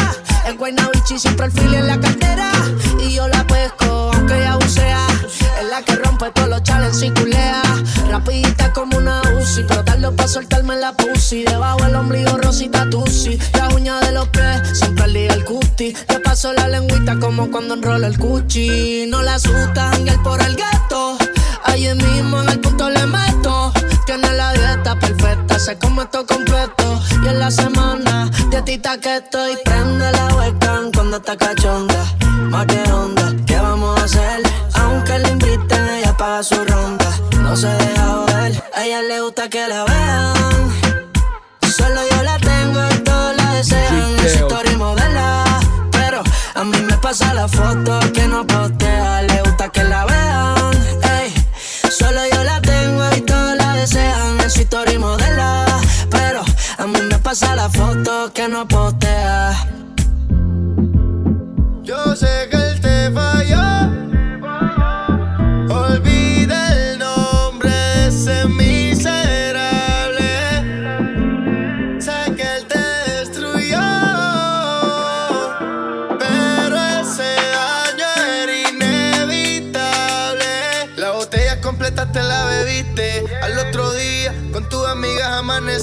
En 0.46 0.56
Guaynabichi 0.56 1.16
siempre 1.16 1.46
el 1.46 1.52
fili 1.52 1.76
en 1.76 1.86
la 1.86 2.00
cartera. 2.00 2.50
Y 2.98 3.14
yo 3.14 3.28
la 3.28 3.46
pesco, 3.46 4.10
aunque 4.12 4.36
ella 4.36 4.56
bucea. 4.56 5.06
Es 5.60 5.70
la 5.70 5.80
que 5.82 5.94
rompe 5.94 6.28
todos 6.32 6.48
los 6.48 6.62
challenges 6.64 7.04
y 7.04 7.10
culea. 7.10 7.62
Rapidita 8.10 8.72
como 8.72 8.98
una 8.98 9.22
UCI. 9.22 9.62
Pero 9.68 9.84
tarde 9.84 10.10
para 10.10 10.28
soltarme 10.28 10.74
la 10.74 10.92
pussy. 10.92 11.44
Debajo 11.44 11.84
el 11.84 11.94
ombligo 11.94 12.36
rosita 12.36 12.90
tusi. 12.90 13.38
La 13.52 13.68
uña 13.68 14.00
de 14.00 14.10
los 14.10 14.26
pies, 14.30 14.76
siempre 14.76 15.04
al 15.04 15.16
el 15.16 15.44
cuti. 15.44 15.94
Le 16.08 16.18
paso 16.18 16.52
la 16.52 16.66
lengüita 16.66 17.16
como 17.20 17.48
cuando 17.52 17.74
enrola 17.74 18.08
el 18.08 18.18
cuchi. 18.18 19.06
No 19.06 19.22
la 19.22 19.36
asustan 19.36 20.08
el 20.08 20.20
por 20.22 20.42
el 20.42 20.56
gato. 20.56 21.16
Allí 21.62 21.94
mismo 21.94 22.42
en 22.42 22.48
el 22.48 22.58
punto 22.58 22.90
le 22.90 23.06
meto. 23.06 23.72
Tiene 24.10 24.32
la 24.32 24.52
dieta 24.52 24.98
perfecta, 24.98 25.56
se 25.60 25.78
come 25.78 26.02
esto 26.02 26.26
completo. 26.26 27.00
Y 27.22 27.28
en 27.28 27.38
la 27.38 27.48
semana, 27.48 28.28
dietita 28.50 28.98
que 28.98 29.18
estoy. 29.18 29.56
Prende 29.64 30.10
la 30.10 30.34
webcam 30.34 30.90
cuando 30.90 31.18
está 31.18 31.36
cachonda. 31.36 32.04
Más 32.50 32.66
que 32.66 32.82
onda, 32.90 33.32
¿qué 33.46 33.54
vamos 33.54 33.96
a 34.00 34.04
hacer? 34.04 34.42
Aunque 34.74 35.16
le 35.16 35.28
inviten, 35.28 35.88
ella 35.90 36.16
paga 36.16 36.42
su 36.42 36.56
ronda. 36.56 37.08
No 37.40 37.54
se 37.54 37.68
deja 37.68 38.24
ver, 38.24 38.60
a 38.74 38.84
ella 38.84 39.02
le 39.02 39.20
gusta 39.20 39.48
que 39.48 39.68
la 39.68 39.84
vean. 39.84 40.34
Solo 41.70 42.00
yo 42.10 42.22
la 42.24 42.36
tengo 42.38 42.80
y 42.92 42.98
todos 43.04 43.36
la 43.36 43.54
desean. 43.54 44.18
Es 44.24 44.34
historia 44.34 44.72
y 44.72 44.76
modela. 44.76 45.44
Pero 45.92 46.24
a 46.56 46.64
mí 46.64 46.78
me 46.80 46.96
pasa 46.98 47.32
la 47.32 47.46
foto 47.46 48.00
que 48.12 48.26
no 48.26 48.44
postea. 48.44 48.59
Que 58.32 58.48
no 58.48 58.66
postea. 58.66 59.52
Yo 61.82 62.16
sé 62.16 62.48
que 62.50 62.59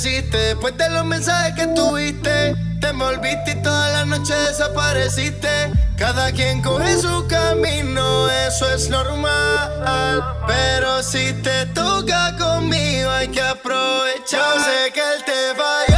Después 0.04 0.78
de 0.78 0.90
los 0.92 1.06
mensajes 1.06 1.56
que 1.56 1.74
tuviste. 1.74 2.54
Te 2.80 2.90
envolviste 2.90 3.52
y 3.52 3.64
toda 3.64 3.90
la 3.90 4.06
noche 4.06 4.36
desapareciste. 4.36 5.72
Cada 5.98 6.32
quien 6.32 6.62
coge 6.62 7.02
su 7.02 7.26
camino, 7.28 8.30
eso 8.30 8.70
es 8.70 8.90
normal. 8.90 10.24
Pero 10.46 11.02
si 11.02 11.34
te 11.42 11.66
toca 11.74 12.36
conmigo, 12.38 13.10
hay 13.10 13.30
que 13.30 13.42
aprovechar. 13.42 14.40
Yo 14.56 14.64
sé 14.64 14.94
que 14.94 15.02
él 15.02 15.24
te 15.26 15.56
falló. 15.56 15.97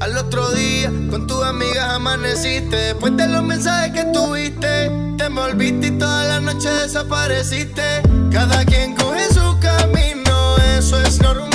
Al 0.00 0.16
otro 0.16 0.50
día 0.52 0.90
con 1.10 1.26
tus 1.26 1.42
amigas 1.42 1.90
amaneciste. 1.90 2.74
Después 2.74 3.14
de 3.18 3.28
los 3.28 3.42
mensajes 3.42 3.92
que 3.92 4.10
tuviste, 4.10 4.90
te 5.18 5.24
envolviste 5.24 5.88
y 5.88 5.98
toda 5.98 6.24
la 6.24 6.40
noche 6.40 6.70
desapareciste. 6.70 8.00
Cada 8.30 8.64
quien 8.64 8.96
coge 8.96 9.28
su 9.28 9.58
camino, 9.60 10.56
eso 10.78 10.98
es 11.02 11.20
normal. 11.20 11.51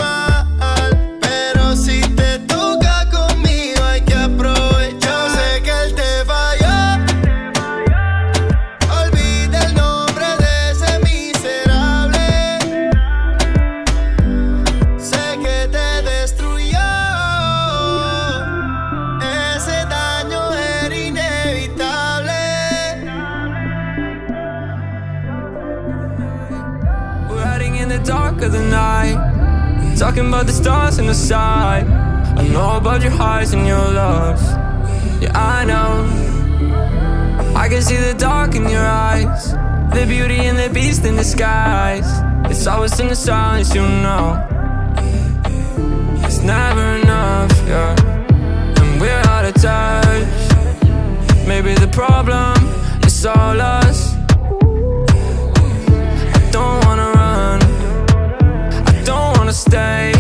Talking 30.18 30.34
about 30.34 30.48
the 30.48 30.54
stars 30.54 30.98
in 30.98 31.06
the 31.06 31.14
sky. 31.14 31.86
I 32.36 32.48
know 32.48 32.78
about 32.78 33.04
your 33.04 33.12
highs 33.12 33.54
and 33.54 33.68
your 33.68 33.78
lows. 33.78 34.42
Yeah, 35.22 35.30
I 35.36 35.64
know. 35.64 37.54
I 37.56 37.70
can 37.70 37.84
see 37.84 37.98
the 37.98 38.16
dark 38.18 38.56
in 38.56 38.68
your 38.68 38.84
eyes. 38.84 39.52
The 39.94 40.06
beauty 40.08 40.40
and 40.40 40.58
the 40.58 40.72
beast 40.74 41.06
in 41.06 41.18
disguise. 41.18 42.10
It's 42.50 42.66
always 42.66 43.00
in 43.00 43.10
the 43.10 43.16
silence, 43.16 43.76
you 43.76 43.84
know. 43.84 44.44
It's 46.26 46.42
never 46.42 46.86
enough, 47.04 47.52
yeah. 47.68 47.96
And 48.82 49.00
we're 49.00 49.24
out 49.36 49.46
of 49.46 49.54
touch. 49.62 51.48
Maybe 51.48 51.76
the 51.76 51.90
problem 51.94 52.58
is 53.06 53.24
all 53.24 53.62
us. 53.62 54.07
Wanna 59.48 59.54
stay 59.54 60.12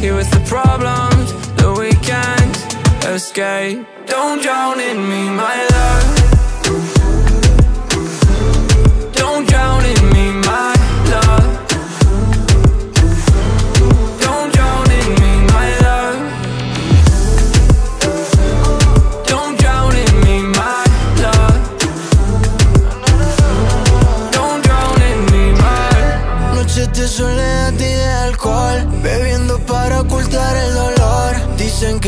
here 0.00 0.16
with 0.16 0.30
the 0.30 0.42
problems 0.46 1.30
that 1.56 1.76
we 1.78 1.90
can't 2.00 3.04
escape. 3.04 3.86
Don't 4.06 4.40
drown 4.40 4.80
in 4.80 4.96
me, 4.96 5.28
my 5.28 5.68
love. 5.72 6.11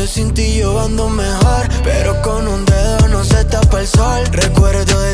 Sin 0.06 0.34
ti 0.34 0.58
yo 0.58 0.78
ando 0.80 1.08
mejor 1.08 1.68
Pero 1.82 2.20
con 2.22 2.46
un 2.46 2.64
dedo 2.64 3.08
no 3.08 3.24
se 3.24 3.44
tapa 3.44 3.80
el 3.80 3.86
sol. 3.86 4.24
Recuerdo 4.32 5.00
de 5.00 5.13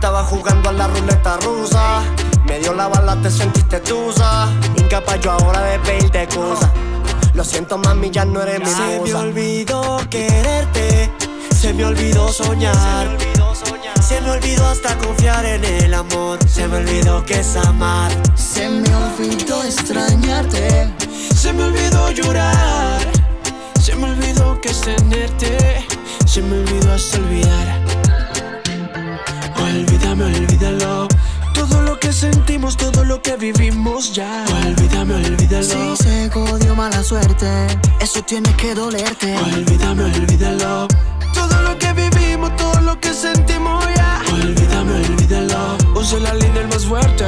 Estaba 0.00 0.24
jugando 0.24 0.70
a 0.70 0.72
la 0.72 0.86
ruleta 0.86 1.36
rusa. 1.40 2.00
Me 2.46 2.58
dio 2.58 2.72
la 2.72 2.88
bala, 2.88 3.20
te 3.20 3.30
sentiste 3.30 3.80
tusa. 3.80 4.48
Incapaz 4.78 5.20
yo 5.20 5.32
ahora 5.32 5.60
de 5.60 5.78
pedirte 5.80 6.22
excusa. 6.22 6.72
Lo 7.34 7.44
siento, 7.44 7.76
mami, 7.76 8.10
ya 8.10 8.24
no 8.24 8.40
eres 8.40 8.60
mi 8.60 8.66
Se 8.66 9.00
me 9.04 9.12
olvidó 9.12 9.98
quererte. 10.08 11.12
Se 11.54 11.74
me 11.74 11.84
olvidó 11.84 12.32
soñar. 12.32 13.14
Se 14.00 14.22
me 14.22 14.30
olvidó 14.30 14.66
hasta 14.68 14.96
confiar 14.96 15.44
en 15.44 15.62
el 15.66 15.92
amor. 15.92 16.38
Se 16.48 16.66
me 16.66 16.78
olvidó 16.78 17.22
que 17.26 17.40
es 17.40 17.54
amar. 17.56 18.10
Se 18.36 18.70
me 18.70 18.88
olvidó 18.94 19.62
extrañarte. 19.64 20.94
Se 21.36 21.52
me 21.52 21.64
olvidó 21.64 22.10
llorar. 22.10 23.02
Se 23.78 23.94
me 23.96 24.04
olvidó 24.12 24.58
que 24.62 24.70
es 24.70 24.80
tenerte. 24.80 25.86
Se 26.24 26.40
me 26.40 26.60
olvidó 26.60 26.94
hasta 26.94 27.18
olvidar. 27.18 27.79
Olvídame, 30.20 30.36
olvídalo. 30.36 31.08
Todo 31.54 31.80
lo 31.82 31.98
que 31.98 32.12
sentimos, 32.12 32.76
todo 32.76 33.04
lo 33.04 33.22
que 33.22 33.36
vivimos 33.36 34.12
ya. 34.14 34.44
Olvídame, 34.66 35.14
olvídalo. 35.14 35.96
Si 35.96 36.02
se 36.02 36.30
codió 36.30 36.74
mala 36.74 37.02
suerte, 37.02 37.48
eso 38.00 38.22
tiene 38.22 38.52
que 38.56 38.74
dolerte. 38.74 39.34
Olvídame, 39.38 40.04
olvídalo. 40.04 40.88
Todo 41.32 41.62
lo 41.62 41.78
que 41.78 41.92
vivimos, 41.94 42.54
todo 42.56 42.80
lo 42.82 43.00
que 43.00 43.14
sentimos 43.14 43.82
ya. 43.96 44.22
Olvídame, 44.32 44.92
olvídalo. 44.92 45.19
Use 46.00 46.18
la 46.18 46.32
línea 46.32 46.66
más 46.68 46.86
fuerte 46.86 47.24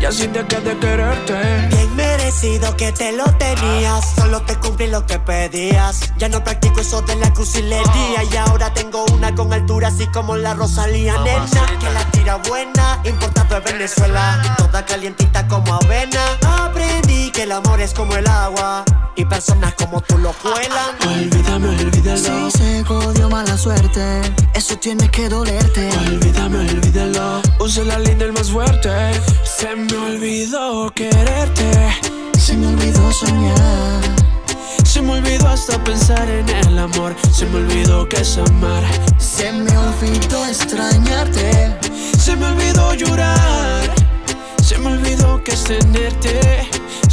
y 0.00 0.04
así 0.04 0.26
deja 0.26 0.60
de 0.60 0.76
quererte. 0.78 1.68
Bien 1.70 1.94
merecido 1.94 2.76
que 2.76 2.90
te 2.90 3.12
lo 3.12 3.24
tenías, 3.38 4.04
solo 4.16 4.42
te 4.42 4.56
cumplí 4.56 4.88
lo 4.88 5.06
que 5.06 5.20
pedías. 5.20 6.00
Ya 6.18 6.28
no 6.28 6.42
practico 6.42 6.80
eso 6.80 7.02
de 7.02 7.14
la 7.14 7.32
crucilería 7.32 8.24
y 8.28 8.36
ahora 8.36 8.74
tengo 8.74 9.04
una 9.12 9.32
con 9.32 9.52
altura 9.52 9.88
así 9.88 10.08
como 10.08 10.36
la 10.36 10.54
Rosalía 10.54 11.14
nena. 11.20 11.78
Que 11.78 11.88
la 11.88 12.04
tira 12.10 12.36
buena, 12.48 12.98
importado 13.04 13.60
de 13.60 13.72
Venezuela 13.72 14.42
y 14.44 14.56
toda 14.56 14.84
calientita 14.84 15.46
como 15.46 15.74
avena. 15.74 16.24
Aprendí 16.48 17.05
que 17.36 17.42
el 17.42 17.52
amor 17.52 17.82
es 17.82 17.92
como 17.92 18.16
el 18.16 18.26
agua 18.26 18.82
y 19.14 19.26
personas 19.26 19.74
como 19.74 20.00
tú 20.00 20.16
lo 20.16 20.32
cuelan. 20.32 20.96
Olvídame, 21.06 21.68
olvídalo. 21.68 22.50
Si 22.50 22.58
se 22.58 22.84
jodió 22.84 23.28
mala 23.28 23.58
suerte, 23.58 24.22
eso 24.54 24.78
tiene 24.78 25.06
que 25.10 25.28
dolerte. 25.28 25.90
Olvídame, 26.08 26.60
olvídalo. 26.60 27.42
Use 27.60 27.84
la 27.84 27.98
línea 27.98 28.32
más 28.32 28.50
fuerte. 28.50 28.90
Se 29.44 29.76
me 29.76 29.94
olvidó 29.98 30.90
quererte. 30.94 31.70
Se 32.38 32.56
me 32.56 32.68
olvidó 32.68 33.12
soñar. 33.12 34.00
Se 34.82 35.02
me 35.02 35.18
olvidó 35.18 35.48
hasta 35.48 35.84
pensar 35.84 36.26
en 36.30 36.48
el 36.48 36.78
amor. 36.78 37.14
Se 37.30 37.44
me 37.44 37.58
olvidó 37.58 38.08
que 38.08 38.22
es 38.22 38.38
amar. 38.38 38.82
Se 39.18 39.52
me 39.52 39.76
olvidó 39.76 40.46
extrañarte. 40.46 41.76
Se 42.18 42.34
me 42.34 42.46
olvidó 42.46 42.94
llorar. 42.94 43.94
Se 44.62 44.78
me 44.78 44.86
olvidó 44.86 45.44
que 45.44 45.52
es 45.52 45.64
tenerte. 45.64 46.66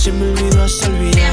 Se 0.04 0.12
me 0.12 0.34
olvidó 0.34 0.64
hasta 0.64 0.88
olvidar. 0.88 1.32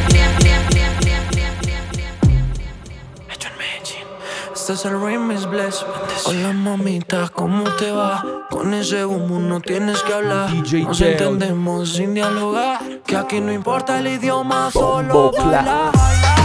Este 4.55 4.73
es 4.75 4.85
el 4.85 5.01
remix 5.01 5.51
Bless 5.51 5.85
Hola 6.27 6.53
mamita, 6.53 7.29
¿cómo 7.35 7.65
te 7.75 7.91
va? 7.91 8.47
Con 8.49 8.73
ese 8.73 9.05
humo 9.05 9.41
no 9.41 9.61
tienes 9.61 10.01
que 10.05 10.13
hablar 10.15 10.53
DJ 10.53 10.85
Nos 10.85 11.01
entendemos 11.01 11.95
sin 11.95 12.15
dialogar 12.15 12.79
Que 13.05 13.17
aquí 13.17 13.41
no 13.41 13.51
importa 13.53 13.99
el 13.99 14.07
idioma, 14.07 14.71
solo 14.71 15.33
Bombo 15.33 15.33
Clat. 15.33 15.65
baila 15.67 16.40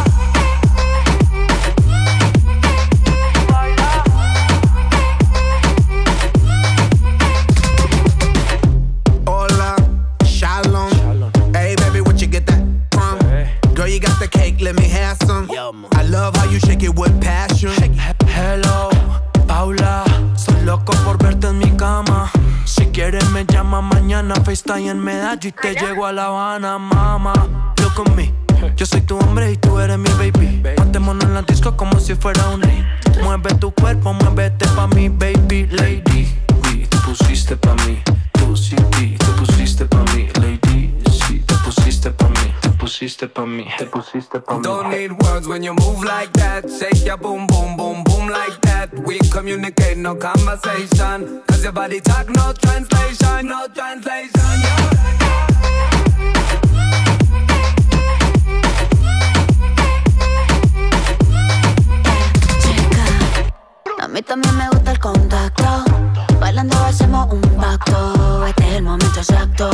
let 14.65 14.75
me 14.75 14.89
have 14.89 15.17
some. 15.27 15.47
I 15.93 16.01
love 16.09 16.35
how 16.35 16.49
you 16.49 16.59
shake 16.59 16.81
it 16.81 16.95
with 16.95 17.13
passion. 17.21 17.69
Hello, 18.25 18.89
Paula. 19.47 20.03
Soy 20.35 20.59
loco 20.65 20.91
por 21.05 21.19
verte 21.19 21.47
en 21.49 21.59
mi 21.59 21.69
cama. 21.77 22.31
Si 22.65 22.87
quieres 22.87 23.29
me 23.29 23.45
llama 23.45 23.81
mañana 23.81 24.33
FaceTime 24.43 24.89
en 24.89 25.03
Medallo 25.03 25.49
y 25.49 25.51
te 25.51 25.75
llego 25.75 26.07
a 26.07 26.11
La 26.11 26.25
Habana, 26.25 26.79
mama. 26.79 27.33
Look 27.77 28.07
at 28.07 28.15
me. 28.15 28.33
Yo 28.75 28.87
soy 28.87 29.01
tu 29.01 29.19
hombre 29.19 29.51
y 29.51 29.57
tú 29.57 29.79
eres 29.79 29.99
mi 29.99 30.09
baby. 30.17 30.63
Matémonos 30.79 31.25
en 31.25 31.35
la 31.35 31.43
disco 31.43 31.77
como 31.77 31.99
si 31.99 32.15
fuera 32.15 32.49
un 32.49 32.63
rey. 32.63 32.83
Mueve 33.21 33.53
tu 33.59 33.71
cuerpo, 33.71 34.13
muévete 34.13 34.65
pa' 34.69 34.87
mi 34.87 35.09
baby 35.09 35.67
lady. 35.67 36.25
Sí, 36.63 36.87
te 36.89 36.97
pusiste 37.05 37.55
pa' 37.55 37.75
mí 37.85 38.01
Tú 38.33 38.57
sí, 38.57 38.75
pusiste 42.85 43.27
pa' 43.27 43.47
mí 43.47 43.65
Te 43.79 43.85
pusiste 43.87 44.39
pa' 44.39 44.57
mí 44.57 44.61
Don't 44.61 44.89
need 44.89 45.11
words 45.23 45.47
when 45.47 45.63
you 45.63 45.73
move 45.73 46.03
like 46.03 46.31
that. 46.33 46.69
Shake 46.69 47.03
your 47.03 47.17
boom, 47.17 47.47
boom, 47.47 47.75
boom, 47.75 48.03
boom 48.03 48.27
like 48.29 48.61
that. 48.61 48.89
We 49.07 49.17
communicate, 49.31 49.97
no 49.97 50.13
conversation. 50.15 51.41
Cause 51.47 51.63
your 51.63 51.73
body 51.73 51.99
talk, 51.99 52.29
no 52.29 52.53
translation, 52.53 53.47
no 53.47 53.67
translation. 53.73 54.29
A 63.99 64.07
mí 64.07 64.21
también 64.21 64.55
me 64.57 64.69
gusta 64.69 64.91
el 64.91 64.99
contacto. 64.99 66.14
Bailando 66.45 66.77
hacemos 66.77 67.27
un 67.33 67.41
pacto. 67.59 68.45
Este 68.45 68.67
es 68.67 68.75
el 68.75 68.83
momento 68.83 69.19
exacto. 69.19 69.67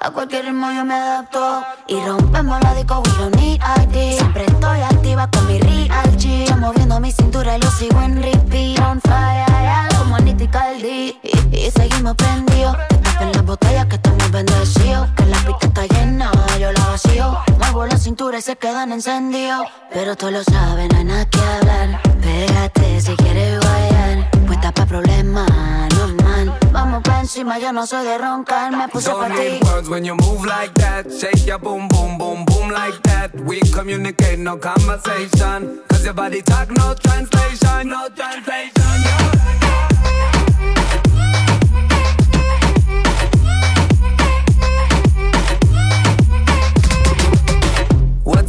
A 0.00 0.10
cualquier 0.10 0.46
ritmo 0.46 0.72
yo 0.72 0.86
me 0.86 0.94
adapto. 0.94 1.62
Y 1.86 2.00
rompemos 2.00 2.58
la 2.62 2.72
disco, 2.72 3.02
we 3.04 3.10
don't 3.18 3.36
need 3.36 3.60
ID. 3.60 4.16
Siempre 4.16 4.46
estoy 4.46 4.80
activa 4.80 5.28
con 5.30 5.46
mi 5.46 5.58
real 5.60 6.16
G. 6.16 6.48
Yo 6.48 6.56
moviendo 6.56 6.98
mi 6.98 7.12
cintura 7.12 7.58
y 7.58 7.60
lo 7.60 7.70
sigo 7.72 8.00
en 8.00 8.22
repeat. 8.22 8.80
On 8.80 9.02
fire, 9.02 9.44
yeah, 9.46 9.88
como 9.98 10.16
Cardi. 10.50 11.20
Y, 11.22 11.56
y 11.56 11.70
seguimos 11.70 12.14
prendidos. 12.14 12.74
Tapen 13.22 13.32
las 13.36 13.44
botellas 13.44 13.86
que 13.86 13.96
estamos 13.96 14.30
bendecidos. 14.32 15.10
Que 15.16 15.26
la 15.26 15.38
pista 15.38 15.66
está 15.66 15.86
llena, 15.86 16.32
yo 16.58 16.72
la 16.72 16.86
vacío. 16.86 17.38
Muevo 17.58 17.86
la 17.86 17.96
cintura 17.96 18.38
y 18.38 18.42
se 18.42 18.56
quedan 18.56 18.90
encendidos. 18.90 19.66
Pero 19.92 20.16
todos 20.16 20.32
lo 20.32 20.44
saben, 20.44 20.88
no 20.88 20.98
hay 20.98 21.04
nada 21.04 21.24
que 21.26 21.38
hablar. 21.38 22.00
Pégate 22.20 23.00
si 23.00 23.14
quieres 23.14 23.60
guayar. 23.60 24.30
Puesta 24.46 24.72
pa' 24.72 24.86
problemas, 24.86 25.48
normal. 25.96 26.58
Vamos 26.72 27.02
pa' 27.04 27.20
encima, 27.20 27.60
yo 27.60 27.72
no 27.72 27.86
soy 27.86 28.04
de 28.04 28.18
roncar. 28.18 28.72
Me 28.76 28.88
puse 28.88 29.10
pa' 29.10 29.28
ti. 29.28 29.60
words 29.66 29.88
when 29.88 30.04
you 30.04 30.16
move 30.16 30.44
like 30.44 30.74
that. 30.74 31.06
Shake 31.08 31.46
your 31.46 31.60
boom, 31.60 31.86
boom, 31.88 32.18
boom, 32.18 32.44
boom 32.44 32.70
like 32.70 33.00
that. 33.04 33.30
We 33.44 33.60
communicate, 33.70 34.38
no 34.38 34.56
conversation. 34.58 35.80
Cause 35.88 36.04
your 36.04 36.14
body 36.14 36.42
talk, 36.42 36.70
no 36.70 36.94
translation, 36.94 37.88
no 37.88 38.08
translation. 38.16 39.61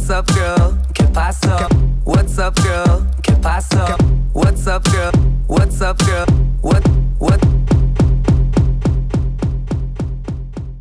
What's 0.04 0.12
up, 0.12 0.26
girl? 0.36 0.78
¿Qué 0.92 1.04
pasa? 1.14 1.66
What's 2.04 2.38
up, 2.38 2.54
girl? 2.56 3.06
¿Qué 3.22 3.32
pasa? 3.40 3.96
What's 4.34 4.66
up, 4.66 4.84
girl? 4.92 5.10
What's 5.46 5.80
up, 5.80 5.96
girl? 6.04 6.26
What, 6.60 6.86
what? 7.18 7.40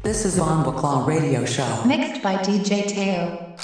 This 0.01 0.25
is 0.25 0.35
Von 0.35 0.65
Baclaw 0.65 1.07
Radio 1.07 1.45
Show. 1.45 1.85
Mixed 1.85 2.21
by 2.21 2.35
DJ 2.35 2.85
Teo. 2.85 3.55